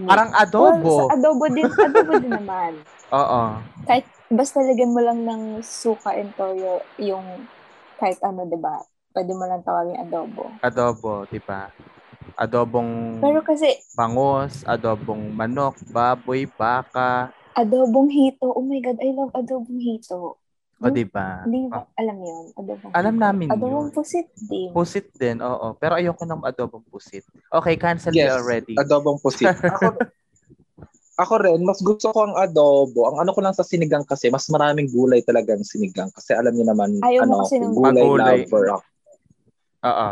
Parang 0.00 0.30
Well, 0.32 0.40
adobo. 0.40 0.88
sa 0.88 1.04
adobo 1.12 1.44
din, 1.52 1.68
adobo 1.68 2.12
din 2.16 2.32
naman. 2.32 2.72
Oo. 3.18 3.42
Kahit, 3.84 4.06
basta 4.32 4.64
lagyan 4.64 4.94
mo 4.96 5.00
lang 5.04 5.20
ng 5.28 5.60
suka 5.60 6.16
and 6.16 6.32
toyo, 6.32 6.80
yung, 6.96 7.44
kahit 8.00 8.16
ano, 8.24 8.48
di 8.48 8.56
ba? 8.56 8.80
Pwede 9.12 9.36
mo 9.36 9.44
lang 9.44 9.60
tawagin 9.60 10.00
adobo. 10.00 10.48
Adobo, 10.64 11.28
di 11.28 11.36
ba? 11.44 11.68
Adobong 12.40 13.20
Pero 13.20 13.44
kasi, 13.44 13.68
bangos, 13.92 14.64
adobong 14.64 15.36
manok, 15.36 15.76
baboy, 15.92 16.48
baka, 16.48 17.28
adobong 17.52 18.08
hito, 18.08 18.48
oh 18.48 18.64
my 18.64 18.80
God, 18.80 18.96
I 19.04 19.12
love 19.12 19.32
adobong 19.36 19.76
hito. 19.76 20.40
O 20.82 20.90
di 20.90 21.06
ba? 21.06 21.46
Hindi 21.46 21.70
ba 21.70 21.86
alam 21.94 22.18
yun? 22.18 22.44
Adobong 22.58 22.90
Alam 22.92 23.14
namin 23.16 23.48
Adobong 23.54 23.88
yun. 23.88 23.94
pusit 23.94 24.28
din. 24.34 24.70
Pusit 24.74 25.06
din, 25.14 25.38
oo. 25.38 25.78
Pero 25.78 25.94
ayoko 25.96 26.26
ng 26.26 26.42
adobong 26.42 26.84
pusit. 26.90 27.22
Okay, 27.48 27.78
cancel 27.78 28.10
Yes, 28.12 28.34
already. 28.34 28.74
adobong 28.74 29.22
pusit. 29.22 29.46
Ako, 29.78 29.96
ako 31.20 31.34
rin, 31.44 31.60
mas 31.62 31.78
gusto 31.84 32.08
ko 32.10 32.24
ang 32.24 32.34
adobo. 32.40 33.04
Ang 33.12 33.20
ano 33.22 33.30
ko 33.36 33.44
lang 33.44 33.52
sa 33.52 33.62
sinigang 33.62 34.02
kasi, 34.08 34.32
mas 34.32 34.48
maraming 34.48 34.88
gulay 34.90 35.20
talaga 35.20 35.52
ang 35.54 35.62
sinigang. 35.62 36.08
Kasi 36.10 36.32
alam 36.32 36.56
niyo 36.56 36.66
naman, 36.66 36.98
Ayaw 37.04 37.28
mo 37.28 37.36
ano, 37.36 37.44
kasi 37.46 37.60
ng 37.60 37.74
gulay 37.76 38.02
Magulay. 38.02 38.38
lover 38.48 38.64
ako. 38.72 38.86
Oo. 39.82 40.10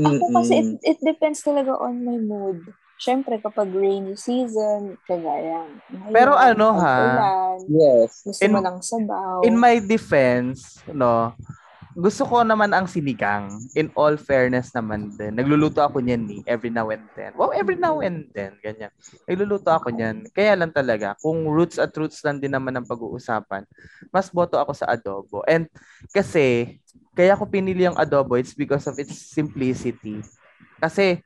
Ako 0.00 0.24
kasi 0.32 0.52
it, 0.56 0.68
it 0.96 0.98
depends 1.04 1.44
talaga 1.44 1.76
on 1.76 2.02
my 2.02 2.16
mood. 2.16 2.62
Siyempre, 3.00 3.40
kapag 3.40 3.72
rainy 3.72 4.12
season, 4.12 5.00
kagaya. 5.08 5.64
ngayon, 5.88 6.12
Pero 6.12 6.36
ano, 6.36 6.76
ha? 6.76 6.96
tag-ulan, 7.00 7.58
Yes. 7.64 8.20
Gusto 8.20 8.44
In- 8.44 8.52
mo 8.52 8.60
ng 8.60 8.78
sabaw. 8.78 9.36
In 9.40 9.56
my 9.56 9.80
defense, 9.80 10.84
no, 10.84 11.32
gusto 11.96 12.22
ko 12.22 12.44
naman 12.44 12.70
ang 12.70 12.84
sinigang. 12.84 13.48
In 13.72 13.88
all 13.96 14.20
fairness 14.20 14.68
naman 14.70 15.16
din. 15.16 15.32
Nagluluto 15.32 15.80
ako 15.80 15.98
niyan 15.98 16.22
ni 16.22 16.38
every 16.44 16.68
now 16.68 16.92
and 16.92 17.02
then. 17.16 17.32
Wow, 17.34 17.50
every 17.50 17.74
now 17.74 17.98
and 17.98 18.28
then. 18.30 18.60
Ganyan. 18.60 18.92
Nagluluto 19.24 19.72
ako 19.72 19.90
niyan. 19.90 20.28
Kaya 20.30 20.54
lang 20.54 20.70
talaga, 20.70 21.16
kung 21.18 21.48
roots 21.48 21.80
at 21.80 21.90
roots 21.96 22.20
lang 22.20 22.36
din 22.36 22.52
naman 22.52 22.76
ang 22.76 22.86
pag-uusapan, 22.86 23.64
mas 24.12 24.28
boto 24.28 24.60
ako 24.60 24.76
sa 24.76 24.92
adobo. 24.92 25.40
And 25.48 25.66
kasi, 26.12 26.78
kaya 27.16 27.32
ko 27.32 27.48
pinili 27.48 27.88
yung 27.88 27.96
adobo, 27.96 28.36
it's 28.36 28.52
because 28.52 28.84
of 28.86 28.94
its 29.00 29.16
simplicity. 29.32 30.20
Kasi, 30.78 31.24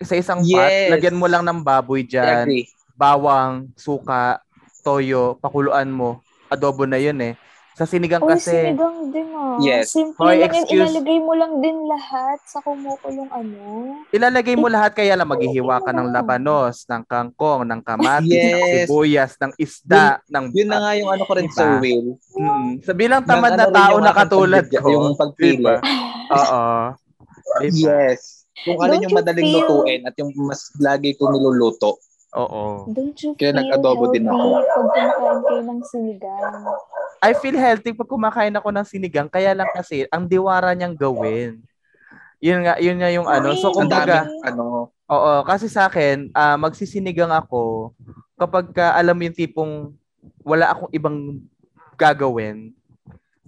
sa 0.00 0.14
isang 0.14 0.40
pot, 0.40 0.48
Yes. 0.64 0.90
lagyan 0.90 1.16
mo 1.16 1.26
lang 1.26 1.42
ng 1.42 1.60
baboy 1.60 2.02
dyan, 2.02 2.48
bawang, 2.92 3.68
suka, 3.74 4.40
toyo, 4.80 5.36
pakuluan 5.36 5.88
mo, 5.88 6.18
adobo 6.46 6.84
na 6.84 6.96
yun 6.96 7.18
eh. 7.22 7.34
Sa 7.72 7.88
sinigang 7.88 8.20
Uy, 8.20 8.36
kasi, 8.36 8.52
sinigang 8.52 9.08
din 9.08 9.32
ah. 9.32 9.56
Yes. 9.56 9.96
Simple 9.96 10.20
Hoy, 10.20 10.36
lang 10.36 10.44
yun. 10.44 10.60
excuse- 10.60 10.92
Ilalagay 10.92 11.18
mo 11.18 11.32
lang 11.32 11.52
din 11.58 11.76
lahat 11.86 12.38
sa 12.44 12.60
kumukulong 12.60 13.32
ano. 13.32 13.64
ilalagay 14.12 14.54
mo 14.54 14.68
lahat 14.68 14.92
kaya 14.92 15.16
lang 15.16 15.24
maghihiwa 15.26 15.80
ka 15.80 15.88
ng 15.90 16.12
labanos, 16.12 16.84
ng 16.84 17.02
kangkong, 17.02 17.64
ng 17.64 17.80
kamatis, 17.80 18.28
ng 18.28 18.60
Yes. 18.60 18.72
sibuyas, 18.84 19.32
ng 19.40 19.52
isda, 19.56 20.20
ng 20.26 20.44
Yun 20.52 20.68
na 20.68 20.78
nga 20.78 20.92
yung 20.94 21.10
ano 21.10 21.22
ko 21.24 21.32
rin, 21.32 21.48
Diba? 21.48 21.56
Sir 21.56 21.72
Will. 21.80 22.06
Mm. 22.36 22.70
Sa 22.84 22.92
bilang 22.92 23.24
tamad 23.24 23.50
Ng 23.50 23.56
na 23.56 23.64
ano 23.64 23.72
tao 23.72 23.96
na 23.98 24.12
katulad 24.12 24.64
ko. 24.68 24.86
Yung 24.86 25.16
pagpili. 25.16 25.56
diba? 25.56 25.76
Oo. 26.36 26.64
Diba? 27.58 27.88
Yes. 28.04 28.41
Kung 28.62 28.78
ano 28.78 28.92
Don't 28.92 29.02
yung 29.02 29.12
you 29.12 29.18
madaling 29.18 29.44
feel- 29.44 29.56
lutuin 29.60 30.00
at 30.06 30.14
yung 30.16 30.30
mas 30.38 30.70
lagi 30.78 31.14
ko 31.14 31.28
niluluto. 31.28 31.98
Oo. 32.32 32.88
Don't 32.88 33.18
you 33.20 33.36
Kaya 33.36 33.52
feel 33.52 33.58
nag-adobo 33.60 34.04
healthy 34.08 34.16
din 34.16 34.26
ako. 34.26 34.46
pag 34.48 34.68
kumakain 34.72 35.40
kayo 35.44 35.62
ng 35.62 35.80
sinigang? 35.84 36.54
I 37.22 37.32
feel 37.36 37.54
healthy 37.54 37.90
pag 37.92 38.08
kumakain 38.08 38.56
ako 38.56 38.68
ng 38.72 38.86
sinigang, 38.88 39.28
kaya 39.28 39.52
lang 39.52 39.68
kasi 39.70 40.08
ang 40.08 40.24
diwara 40.24 40.72
niyang 40.72 40.96
gawin. 40.96 41.60
Yun 42.42 42.66
nga, 42.66 42.74
yun 42.82 42.98
nga 42.98 43.10
yung 43.12 43.28
ano. 43.30 43.54
So, 43.54 43.70
dami, 43.70 43.86
kumbaga, 43.86 44.26
ano, 44.42 44.90
oo, 44.90 45.32
kasi 45.46 45.70
sa 45.70 45.86
akin, 45.86 46.34
ah, 46.34 46.58
magsisinigang 46.58 47.30
ako 47.30 47.94
kapag 48.34 48.74
ka, 48.74 48.98
alam 48.98 49.14
mo 49.14 49.22
yung 49.22 49.38
tipong 49.38 49.94
wala 50.42 50.74
akong 50.74 50.90
ibang 50.90 51.38
gagawin. 51.94 52.74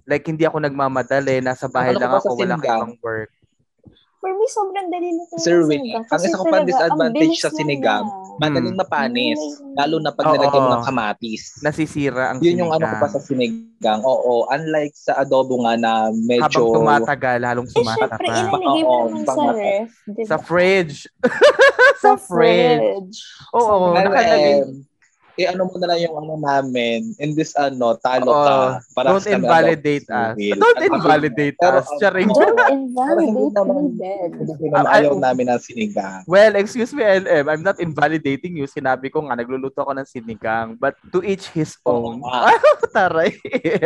Like, 0.07 0.23
hindi 0.23 0.47
ako 0.47 0.61
nagmamadali, 0.61 1.41
nasa 1.41 1.67
bahay 1.67 1.91
Ano 1.91 1.99
lang 1.99 2.11
ako, 2.15 2.37
wala 2.37 2.55
akong 2.55 2.69
ibang 2.69 2.93
work. 3.01 3.31
For 4.25 4.33
me, 4.33 4.45
sobrang 4.49 4.89
dali 4.89 5.13
na 5.13 5.21
talaga 5.23 5.37
Sir 5.39 5.61
sinigang. 5.61 6.01
ang 6.03 6.17
isa 6.19 6.33
ko 6.33 6.43
pang 6.43 6.65
disadvantage 6.65 7.37
sa 7.37 7.53
sinigang, 7.53 8.01
niya. 8.01 8.41
madaling 8.41 8.73
mapanis. 8.73 9.37
Mm. 9.37 9.77
Lalo 9.77 9.95
na 10.01 10.09
pag 10.09 10.25
nilagyan 10.27 10.63
mo 10.65 10.69
ng 10.71 10.83
kamatis. 10.83 11.41
Nasisira 11.61 12.33
ang 12.33 12.41
Yun 12.41 12.57
yung 12.57 12.73
ano 12.73 12.81
ko 12.81 12.95
pa 12.95 13.05
sinigang. 13.05 13.13
sa 13.13 13.19
sinigang. 13.21 13.99
Oo, 14.01 14.49
unlike 14.49 14.95
sa 14.97 15.21
adobo 15.21 15.61
nga 15.61 15.77
na 15.77 15.91
medyo... 16.09 16.41
Habang 16.41 16.73
tumatagal, 16.73 17.39
halong 17.39 17.67
Eh, 17.67 17.73
syempre, 17.75 17.85
sumasarap. 17.85 18.19
ilalagay 18.19 18.81
mo 18.81 18.89
Oo, 18.89 19.05
naman 19.05 19.25
sa 19.29 19.43
ref. 19.53 19.89
Diba? 20.07 20.25
Sa 20.25 20.37
fridge. 20.41 20.97
Sa 22.01 22.01
sa 22.01 22.11
fridge. 22.17 22.81
fridge. 22.81 23.17
Oo, 23.53 23.75
Sa 23.87 23.95
nakalagay. 23.95 24.57
Eh 25.35 25.45
ano 25.45 25.67
mo 25.67 25.75
na 25.75 25.91
lang 25.91 25.99
yung 25.99 26.15
ano 26.15 26.39
namin, 26.39 27.11
in 27.19 27.35
this 27.35 27.51
ano, 27.53 27.99
talo 27.99 28.31
Oo. 28.31 28.39
ka. 28.41 28.55
Para 28.95 29.07
Don't 29.11 29.19
sa 29.19 29.35
invalidate 29.35 30.07
us. 30.07 30.31
Will. 30.33 30.55
Don't 30.63 30.79
At- 30.79 30.87
invalidate 30.87 31.55
Pero, 31.59 31.77
us. 31.77 31.87
Charing. 31.99 32.31
Don't 32.31 32.55
invalidate 32.71 33.35
me 33.35 33.83
dead. 33.93 34.31
naman 34.31 34.85
Ah, 34.85 34.95
ayaw 34.95 35.11
I- 35.11 35.21
namin 35.21 35.45
ng 35.49 35.59
sinigang. 35.59 36.23
Well, 36.23 36.55
excuse 36.55 36.91
me, 36.91 37.03
LM. 37.03 37.45
I'm 37.45 37.61
not 37.61 37.79
invalidating 37.79 38.55
you. 38.55 38.63
Sinabi 38.65 39.11
ko 39.11 39.27
nga, 39.27 39.35
nagluluto 39.35 39.83
ako 39.83 39.91
ng 39.93 40.07
sinigang. 40.07 40.79
But 40.79 40.95
to 41.11 41.19
each 41.19 41.51
his 41.51 41.75
own. 41.83 42.23
Nga. 42.23 42.55
Taray. 42.95 43.35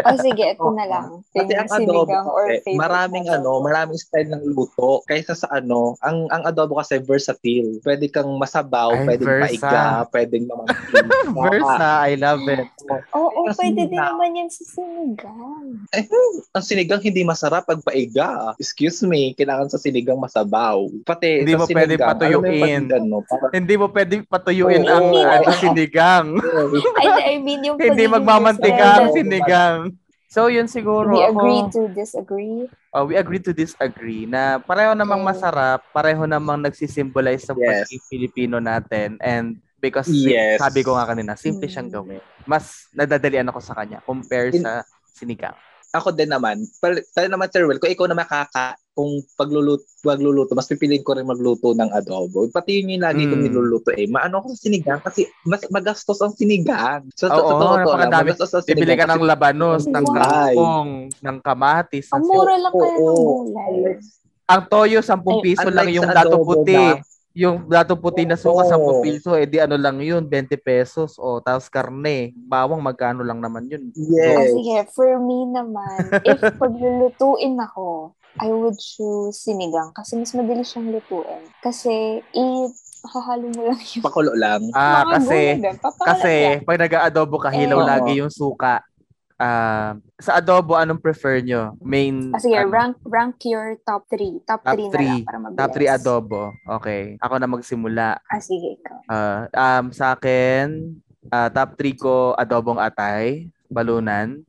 O 0.05 0.21
sige, 0.21 0.53
ito 0.53 0.69
na 0.69 0.85
lang. 0.85 1.07
Kasi 1.33 1.53
ang 1.53 1.65
Sinigang 1.67 2.05
adobo 2.13 2.29
or 2.29 2.45
kasi, 2.47 2.77
maraming 2.77 3.25
ano, 3.25 3.57
maraming 3.59 3.97
style 3.97 4.29
ng 4.29 4.53
luto. 4.53 5.01
Kaysa 5.05 5.33
sa 5.33 5.49
ano, 5.49 5.97
ang 5.99 6.29
ang 6.29 6.45
adobo 6.45 6.77
kasi 6.77 7.01
versatile. 7.01 7.81
Pwede 7.81 8.05
kang 8.05 8.29
masabaw, 8.37 8.93
Ay, 8.93 9.05
pwedeng 9.07 9.27
versa. 9.27 9.45
paiga, 9.49 9.83
pwedeng 10.13 10.45
mamangkin. 10.45 11.05
Versa, 11.41 11.89
I 12.03 12.13
love 12.13 12.43
it. 12.45 12.67
Oo, 13.11 13.47
Ang 13.47 13.55
pwede 13.55 13.81
din 13.85 13.95
naman 13.95 14.29
yan 14.33 14.49
sa 14.49 14.63
sinigang. 14.65 15.65
Eh, 15.89 16.03
ang 16.51 16.63
sinigang 16.63 16.99
hindi 16.99 17.21
masarap 17.21 17.63
pag 17.63 17.79
paiga. 17.79 18.51
Excuse 18.55 19.01
me, 19.01 19.31
kailangan 19.33 19.67
sa 19.67 19.77
sinigang 19.77 20.17
masabaw. 20.17 20.83
Pati 21.03 21.41
Hindi 21.41 21.53
sa 21.53 21.59
mo 21.59 21.65
pwede 21.65 21.93
sinigang, 21.93 22.01
yung 22.01 22.43
patuyuin. 22.43 22.83
ano, 22.89 23.15
parang- 23.23 23.53
Hindi 23.53 23.73
mo 23.75 23.85
pwede 23.87 24.13
patuyuin 24.23 24.83
Oo. 24.83 24.91
ang 24.91 25.05
ano, 25.15 25.49
sinigang. 25.55 26.27
I, 27.01 27.07
I 27.25 27.35
mean, 27.37 27.63
yung 27.63 27.77
Hindi 27.77 28.05
magmamantika 28.05 29.01
ang 29.01 29.11
sinigang. 29.11 29.95
So, 30.29 30.45
yun 30.45 30.69
siguro 30.69 31.09
We 31.09 31.25
ako. 31.25 31.33
agree 31.35 31.61
to 31.71 31.81
disagree. 31.89 32.69
Oh, 32.89 33.01
we 33.03 33.17
agree 33.17 33.37
to 33.39 33.49
disagree 33.49 34.25
na 34.25 34.57
pareho 34.57 34.93
namang 34.93 35.21
Okay. 35.21 35.29
masarap, 35.33 35.81
pareho 35.89 36.25
namang 36.25 36.61
nagsisimbolize 36.61 37.45
sa 37.45 37.53
Yes. 37.53 37.89
pagiging 37.89 38.03
Filipino 38.05 38.57
natin 38.57 39.17
and 39.19 39.57
because 39.79 40.07
Yes. 40.07 40.59
sabi 40.59 40.83
ko 40.83 40.93
nga 40.93 41.07
kanina, 41.07 41.33
simple 41.33 41.65
Mm. 41.65 41.71
siyang 41.71 41.89
gawin. 41.89 42.21
Mas 42.43 42.87
nadadalian 42.91 43.47
ako 43.47 43.59
sa 43.59 43.73
kanya 43.73 44.03
compare 44.03 44.51
In- 44.51 44.61
sa 44.61 44.83
sinigang. 45.09 45.55
ako 45.89 46.13
din 46.13 46.29
naman, 46.29 46.61
pal- 46.77 47.01
tayo 47.09 47.27
naman 47.27 47.49
Sir 47.49 47.65
Will, 47.65 47.81
kung 47.81 47.89
ikaw 47.89 48.05
na 48.05 48.13
makaka, 48.13 48.77
kung 48.93 49.09
pagluluto, 49.33 49.81
pagluluto, 49.99 50.53
mas 50.53 50.67
pipiliin 50.67 51.01
ko 51.01 51.17
rin 51.17 51.25
magluto 51.25 51.73
ng 51.73 51.89
adobo. 51.89 52.45
Pati 52.45 52.77
yun 52.77 52.93
yung 52.93 53.01
lagi 53.01 53.25
kong 53.25 53.41
Mm. 53.41 53.47
niluluto 53.49 53.89
eh. 53.91 54.05
Maano 54.05 54.37
ako 54.37 54.53
sa 54.53 54.69
sinigang 54.69 55.01
kasi 55.01 55.25
mas 55.43 55.65
magastos 55.71 56.21
ang 56.21 56.35
sinigang. 56.35 57.09
So, 57.17 57.25
Oo, 57.25 57.33
totoo 57.33 57.63
lang, 57.73 57.81
napakadami. 58.05 58.27
magastos 58.29 58.53
ang 58.53 58.67
Bibili 58.67 58.93
ka 58.93 59.07
ng 59.07 59.23
labanos, 59.25 59.81
ng 59.87 60.05
kangkong, 60.05 60.91
ng 61.15 61.37
kamatis. 61.41 62.05
Ang 62.11 62.21
ng- 62.21 62.27
mura 62.27 62.53
lang 62.53 62.73
kaya 62.75 62.93
ng 62.93 63.07
gulay. 63.17 63.73
Ang 64.45 64.61
toyo, 64.65 64.99
10 65.01 65.41
piso 65.41 65.67
lang 65.69 65.89
yung 65.89 66.05
dato 66.05 66.37
puti. 66.39 66.77
Yung 67.39 67.71
dato 67.71 67.95
puti 67.95 68.27
na 68.27 68.35
suka, 68.35 68.67
Oo. 68.67 68.99
10 68.99 69.03
piso, 69.03 69.31
eh 69.31 69.47
di 69.47 69.63
ano 69.63 69.79
lang 69.79 70.03
yun, 70.03 70.27
20 70.27 70.59
pesos. 70.59 71.15
O, 71.15 71.39
tapos 71.39 71.71
karne, 71.71 72.35
bawang 72.35 72.83
magkano 72.83 73.23
lang 73.23 73.39
naman 73.39 73.71
yun. 73.71 73.95
Yes. 73.95 74.51
sige, 74.51 74.77
for 74.91 75.15
me 75.23 75.47
naman, 75.47 76.11
if 76.27 76.35
paglulutuin 76.59 77.55
ako, 77.63 78.11
I 78.43 78.51
would 78.51 78.75
choose 78.75 79.39
sinigang 79.39 79.95
kasi 79.95 80.19
mas 80.19 80.35
madali 80.35 80.67
siyang 80.67 80.91
lutuin. 80.91 81.43
Kasi, 81.63 82.19
i 82.19 82.43
hahalo 83.07 83.47
mo 83.55 83.61
lang 83.71 83.79
yung 83.79 84.03
Pakulo 84.03 84.35
lang. 84.35 84.61
Ah, 84.75 85.07
mga 85.07 85.11
kasi, 85.15 85.39
kasi 86.03 86.33
pag 86.67 86.79
nag-aadobo 86.83 87.39
ka, 87.39 87.49
hilaw 87.55 87.79
Oo. 87.79 87.87
lagi 87.87 88.19
yung 88.19 88.31
suka. 88.31 88.83
Ah, 89.39 89.95
sa 90.19 90.35
adobo, 90.35 90.75
anong 90.75 90.99
prefer 90.99 91.39
nyo? 91.39 91.71
Main, 91.79 92.35
Ah, 92.35 92.43
sige, 92.43 92.59
ano? 92.59 92.67
rank, 92.69 92.99
rank 93.07 93.39
your 93.47 93.79
top 93.81 94.03
3. 94.11 94.43
Top 94.43 94.59
Top 94.61 94.75
3 94.75 94.83
na 94.83 94.91
three. 94.91 95.07
lang 95.15 95.23
para 95.23 95.37
mabilis. 95.39 95.57
top 95.57 95.71
3 95.73 95.87
adobo. 95.89 96.41
Okay. 96.75 97.03
Ako 97.17 97.33
na 97.39 97.47
magsimula. 97.47 98.19
Ah, 98.21 98.43
sige, 98.43 98.75
ikaw. 98.75 98.99
Ah, 99.07 99.47
um, 99.79 99.95
sa 99.95 100.11
akin, 100.11 100.91
ah, 101.31 101.47
top 101.47 101.73
3 101.73 101.95
ko, 101.95 102.35
adobong 102.35 102.75
atay, 102.77 103.47
balunan. 103.65 104.43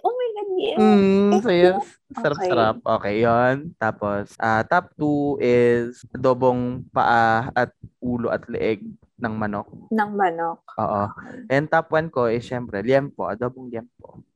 Oh 0.00 0.12
my 0.12 0.28
God, 0.32 0.48
yes. 0.56 0.76
Mm, 0.78 1.30
so 1.38 1.50
yes. 1.50 1.82
Okay. 2.12 2.20
Sarap-sarap. 2.22 2.76
Okay, 2.78 3.14
yon. 3.18 3.74
Tapos, 3.74 4.38
ah, 4.38 4.62
top 4.62 4.94
2 4.94 5.34
is 5.40 6.06
adobong 6.12 6.86
paa 6.90 7.50
at 7.52 7.74
ulo 7.98 8.28
at 8.28 8.46
leeg 8.46 8.86
ng 9.22 9.34
manok. 9.38 9.68
Ng 9.94 10.10
manok. 10.18 10.60
Oo. 10.82 11.04
And 11.46 11.70
top 11.70 11.94
1 11.94 12.10
ko 12.10 12.26
is 12.26 12.42
syempre, 12.42 12.82
liempo, 12.82 13.30
adobong 13.30 13.70
liempo. 13.70 14.26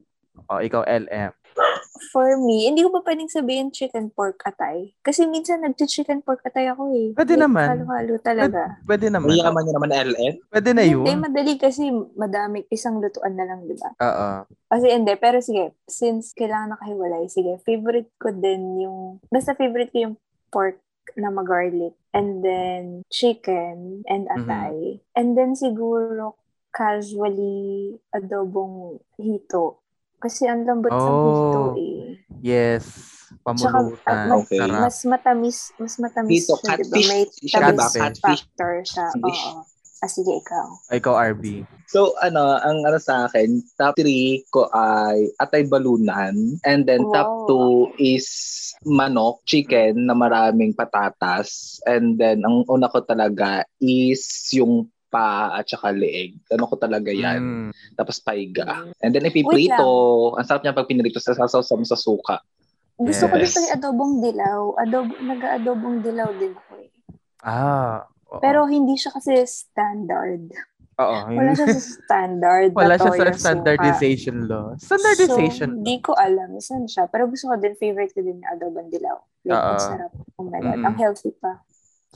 O, 0.47 0.63
ikaw, 0.63 0.87
LM. 0.87 1.35
For 2.13 2.37
me, 2.37 2.69
hindi 2.69 2.85
ko 2.85 2.93
ba 2.93 3.01
pwedeng 3.03 3.33
sabihin 3.33 3.73
chicken 3.73 4.13
pork 4.13 4.39
atay? 4.45 4.93
Kasi 5.01 5.25
minsan 5.27 5.65
nag-chicken 5.65 6.21
pork 6.23 6.45
atay 6.45 6.69
ako 6.69 6.93
eh. 6.93 7.17
Pwede 7.17 7.35
Like, 7.35 7.43
naman. 7.49 7.67
Halo-halo 7.73 8.15
talaga. 8.21 8.63
Pwede 8.85 9.09
naman. 9.09 9.33
Mayaman 9.33 9.63
niya 9.65 9.75
naman 9.75 9.91
LN. 10.13 10.35
Pwede 10.53 10.71
na 10.77 10.85
Hindi, 10.85 11.13
yun. 11.17 11.25
madali 11.25 11.55
kasi 11.57 11.89
madami, 12.15 12.69
isang 12.69 13.01
lutuan 13.01 13.35
na 13.35 13.49
lang, 13.49 13.65
di 13.65 13.75
ba? 13.81 13.91
Oo. 13.97 14.29
Kasi 14.71 14.87
hindi, 14.93 15.13
pero 15.17 15.41
sige, 15.41 15.73
since 15.89 16.37
kailangan 16.37 16.77
nakahiwalay, 16.77 17.27
sige, 17.33 17.59
favorite 17.65 18.13
ko 18.21 18.29
din 18.31 18.87
yung, 18.87 19.19
basta 19.33 19.57
favorite 19.57 19.91
ko 19.91 19.99
yung 20.13 20.15
pork 20.53 20.79
na 21.15 21.31
mag-garlic. 21.31 21.95
And 22.11 22.43
then, 22.43 23.07
chicken 23.07 24.03
and 24.09 24.27
Mhm. 24.27 24.35
atay. 24.35 24.77
And 25.15 25.39
then, 25.39 25.55
siguro, 25.55 26.35
casually, 26.75 27.95
adobong 28.11 28.99
hito. 29.17 29.79
Kasi 30.19 30.49
ang 30.49 30.65
lambot 30.65 30.91
sa 30.91 31.13
Oh. 31.13 31.23
hito 31.23 31.63
eh. 31.77 32.03
Yes. 32.41 32.87
Tsaka, 33.53 33.79
Pamulutan. 33.79 34.17
ah, 34.17 34.27
mas, 34.27 34.41
Okay. 34.49 34.59
Sarap. 34.59 34.81
mas 34.81 34.97
matamis, 35.05 35.59
mas 35.77 35.95
matamis 35.99 36.47
Dito, 36.47 36.55
siya, 36.57 36.75
diba? 36.79 36.97
catfish. 36.97 37.09
May 37.09 37.23
Siya 37.29 37.61
tamis? 37.61 37.93
Catfish. 37.95 38.23
factor 38.23 38.73
siya. 38.83 39.07
Oo. 39.23 39.53
Ah, 40.05 40.13
sige, 40.13 40.29
ikaw. 40.29 40.93
Ikaw, 40.93 41.15
RB. 41.33 41.65
So, 41.89 42.13
ano, 42.21 42.61
ang 42.61 42.85
ano 42.85 43.01
sa 43.01 43.25
akin, 43.25 43.65
top 43.81 43.97
3 43.97 44.45
ko 44.53 44.69
ay 44.69 45.33
atay 45.41 45.65
balunan. 45.65 46.61
And 46.69 46.85
then, 46.85 47.01
top 47.17 47.49
Wow. 47.49 47.97
2 47.97 47.97
is 47.97 48.27
manok, 48.85 49.41
chicken 49.49 50.05
na 50.05 50.13
maraming 50.13 50.77
patatas. 50.77 51.81
And 51.89 52.21
then, 52.21 52.45
ang 52.45 52.69
una 52.69 52.93
ko 52.93 53.01
talaga 53.09 53.65
is 53.81 54.21
yung 54.53 54.93
pa 55.09 55.57
at 55.57 55.65
saka 55.65 55.97
leeg. 55.97 56.37
Ano 56.53 56.69
ko 56.69 56.77
talaga 56.77 57.09
yan. 57.09 57.41
Mm. 57.41 57.71
Tapos 57.97 58.21
paiga. 58.21 58.85
Mm. 58.85 58.93
And 59.01 59.11
then, 59.17 59.29
ipiprito. 59.33 59.89
Ang 60.37 60.45
sarap 60.45 60.61
niya 60.61 60.77
pag 60.77 60.91
pinirito 60.91 61.25
sa 61.25 61.33
sasaw 61.33 61.65
sa 61.65 61.97
suka. 61.97 62.45
Gusto 63.01 63.29
ko 63.29 63.35
din 63.41 63.49
Yes. 63.49 63.57
pala 63.57 63.77
adobong 63.81 64.15
dilaw. 64.21 64.61
Adobo, 64.77 65.13
nag-aadobong 65.21 66.05
dilaw 66.05 66.29
din 66.37 66.53
ako 66.53 66.73
eh. 66.85 66.89
Ah. 67.41 68.05
Oo. 68.29 68.39
Pero 68.39 68.65
hindi 68.65 68.95
siya 68.95 69.11
kasi 69.11 69.39
standard. 69.45 70.51
Oo. 70.97 71.29
Wala 71.29 71.53
siya 71.53 71.69
sa 71.69 71.81
standard. 72.01 72.71
na 72.73 72.79
Wala 72.79 72.95
siya 72.97 73.13
sa 73.13 73.19
suka. 73.21 73.37
standardization 73.37 74.37
law. 74.45 74.73
Standardization. 74.77 75.69
So, 75.71 75.77
hindi 75.79 75.97
ko 76.01 76.13
alam 76.13 76.57
saan 76.57 76.85
siya. 76.85 77.05
Pero 77.07 77.27
gusto 77.27 77.47
ko 77.47 77.55
din, 77.55 77.77
favorite 77.77 78.11
ko 78.11 78.21
din 78.21 78.41
yung 78.41 78.49
adobong 78.51 78.89
dilaw. 78.89 79.21
Like, 79.45 79.55
Oo. 79.55 79.69
ang 79.69 79.79
sarap. 79.79 80.13
Oh 80.35 80.45
my 80.45 80.57
God. 80.57 80.73
Mm-mm. 80.75 80.87
Ang 80.87 80.97
healthy 80.97 81.37
pa. 81.37 81.61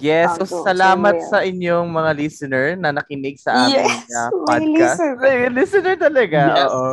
yes. 0.01 0.33
Ah, 0.33 0.37
So, 0.41 0.45
so, 0.49 0.57
salamat 0.65 1.13
sa 1.29 1.45
inyong 1.45 1.85
mga 1.87 2.11
listener 2.17 2.73
na 2.75 2.89
nakinig 2.91 3.37
sa 3.37 3.69
aming 3.69 3.85
Yes, 3.85 4.09
uh, 4.09 4.29
podcast. 4.49 4.65
listener. 4.97 5.13
May 5.21 5.53
listener 5.53 5.95
talaga. 6.01 6.41
Yes. 6.49 6.71
Oo. 6.73 6.89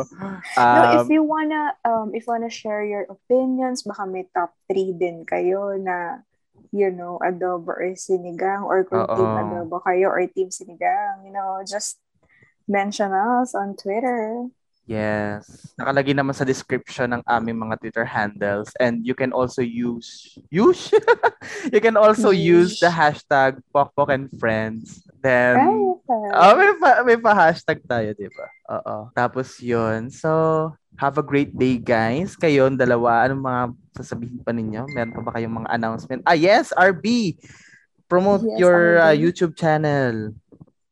no, 0.60 0.80
if 0.92 1.00
Um, 1.00 1.08
you 1.08 1.22
wanna, 1.24 1.62
um, 1.82 2.12
if 2.12 2.22
you 2.22 2.30
wanna 2.30 2.52
share 2.52 2.84
your 2.84 3.08
opinions, 3.08 3.80
baka 3.80 4.04
may 4.04 4.28
top 4.28 4.52
3 4.68 4.92
din 4.92 5.24
kayo 5.24 5.72
na, 5.74 6.20
you 6.72 6.90
know, 6.90 7.18
adobo 7.24 7.72
or 7.72 7.94
sinigang, 7.96 8.64
or 8.64 8.84
kung 8.84 9.04
Oo. 9.04 9.14
team 9.16 9.30
adobo 9.36 9.80
kayo 9.82 10.08
or 10.12 10.20
team 10.28 10.48
sinigang, 10.52 11.24
you 11.24 11.32
know, 11.32 11.60
just 11.64 11.98
mention 12.68 13.12
us 13.12 13.54
on 13.54 13.74
Twitter. 13.74 14.48
Yes. 14.88 15.44
Nakalagay 15.76 16.16
naman 16.16 16.32
sa 16.32 16.48
description 16.48 17.12
ng 17.12 17.22
aming 17.28 17.60
mga 17.60 17.76
Twitter 17.76 18.08
handles 18.08 18.72
and 18.80 19.04
you 19.04 19.12
can 19.12 19.36
also 19.36 19.60
use 19.60 20.32
use 20.48 20.88
you 21.74 21.78
can 21.78 22.00
also 22.00 22.32
use 22.32 22.72
Use. 22.72 22.80
the 22.80 22.88
hashtag 22.88 23.60
Pokpok 23.68 24.08
and 24.08 24.32
Friends. 24.40 25.04
Then, 25.20 25.60
Right. 25.60 26.32
oh, 26.32 26.52
may 26.56 26.72
pa, 26.78 26.90
may 27.04 27.18
pa 27.18 27.34
hashtag 27.34 27.82
tayo, 27.84 28.14
di 28.14 28.30
ba? 28.32 28.46
Oo. 28.78 28.96
Tapos 29.12 29.58
yun. 29.58 30.08
So, 30.08 30.30
have 30.96 31.18
a 31.18 31.26
great 31.26 31.50
day, 31.52 31.74
guys. 31.76 32.38
Kayo, 32.38 32.70
dalawa, 32.70 33.26
anong 33.26 33.42
mga 33.42 33.62
sasabihin 33.98 34.40
pa 34.40 34.54
ninyo? 34.54 34.86
Meron 34.94 35.12
pa 35.18 35.22
ba 35.26 35.34
kayong 35.34 35.58
mga 35.58 35.74
announcement? 35.74 36.22
Ah, 36.22 36.38
yes, 36.38 36.70
RB! 36.72 37.34
Promote 38.06 38.46
Yes, 38.46 38.62
your 38.62 39.02
uh. 39.02 39.12
YouTube 39.12 39.52
channel. 39.58 40.32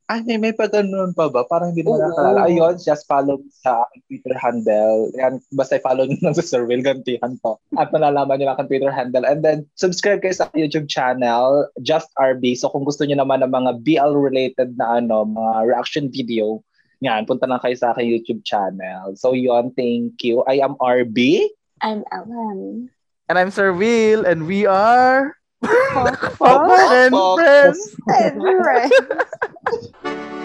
Ay, 0.06 0.22
may, 0.22 0.38
may 0.38 0.54
pa 0.54 0.70
ganun 0.70 1.10
pa 1.18 1.26
ba? 1.26 1.42
Parang 1.50 1.74
hindi 1.74 1.82
mo 1.82 1.98
Oo. 1.98 2.02
nakalala. 2.02 2.46
Ayun, 2.46 2.78
just 2.78 3.10
follow 3.10 3.42
me 3.42 3.50
sa 3.50 3.82
aking 3.90 4.02
Twitter 4.06 4.38
handle. 4.38 5.10
Yan, 5.18 5.42
basta 5.50 5.82
follow 5.82 6.06
nyo 6.06 6.14
lang 6.22 6.38
sa 6.38 6.46
Sir 6.46 6.62
Will, 6.62 6.78
gantihan 6.78 7.34
po. 7.42 7.58
At 7.74 7.90
malalaman 7.90 8.38
nyo 8.38 8.54
lang 8.54 8.58
ang 8.62 8.70
Twitter 8.70 8.94
handle. 8.94 9.26
And 9.26 9.42
then, 9.42 9.66
subscribe 9.74 10.22
kayo 10.22 10.30
sa 10.30 10.46
YouTube 10.54 10.86
channel, 10.86 11.66
Just 11.82 12.06
RB. 12.22 12.54
So, 12.54 12.70
kung 12.70 12.86
gusto 12.86 13.02
nyo 13.02 13.18
naman 13.18 13.42
ng 13.42 13.50
mga 13.50 13.82
BL-related 13.82 14.78
na 14.78 15.02
ano, 15.02 15.26
mga 15.26 15.74
reaction 15.74 16.06
video, 16.06 16.62
yan, 17.02 17.26
punta 17.26 17.50
lang 17.50 17.58
kayo 17.58 17.74
sa 17.74 17.90
aking 17.90 18.06
YouTube 18.06 18.42
channel. 18.46 19.18
So, 19.18 19.34
yon 19.34 19.74
thank 19.74 20.22
you. 20.22 20.46
I 20.46 20.62
am 20.62 20.78
RB. 20.78 21.50
I'm 21.82 22.06
Ellen. 22.14 22.94
And 23.26 23.36
I'm 23.42 23.50
Sir 23.50 23.74
Will, 23.74 24.22
and 24.22 24.46
we 24.46 24.70
are... 24.70 25.34
Pop, 25.66 26.38
Pop 26.38 26.70
and 26.92 27.12
Pop. 27.12 27.38
Friends! 27.38 27.96
and 28.08 28.42
friends. 28.42 28.92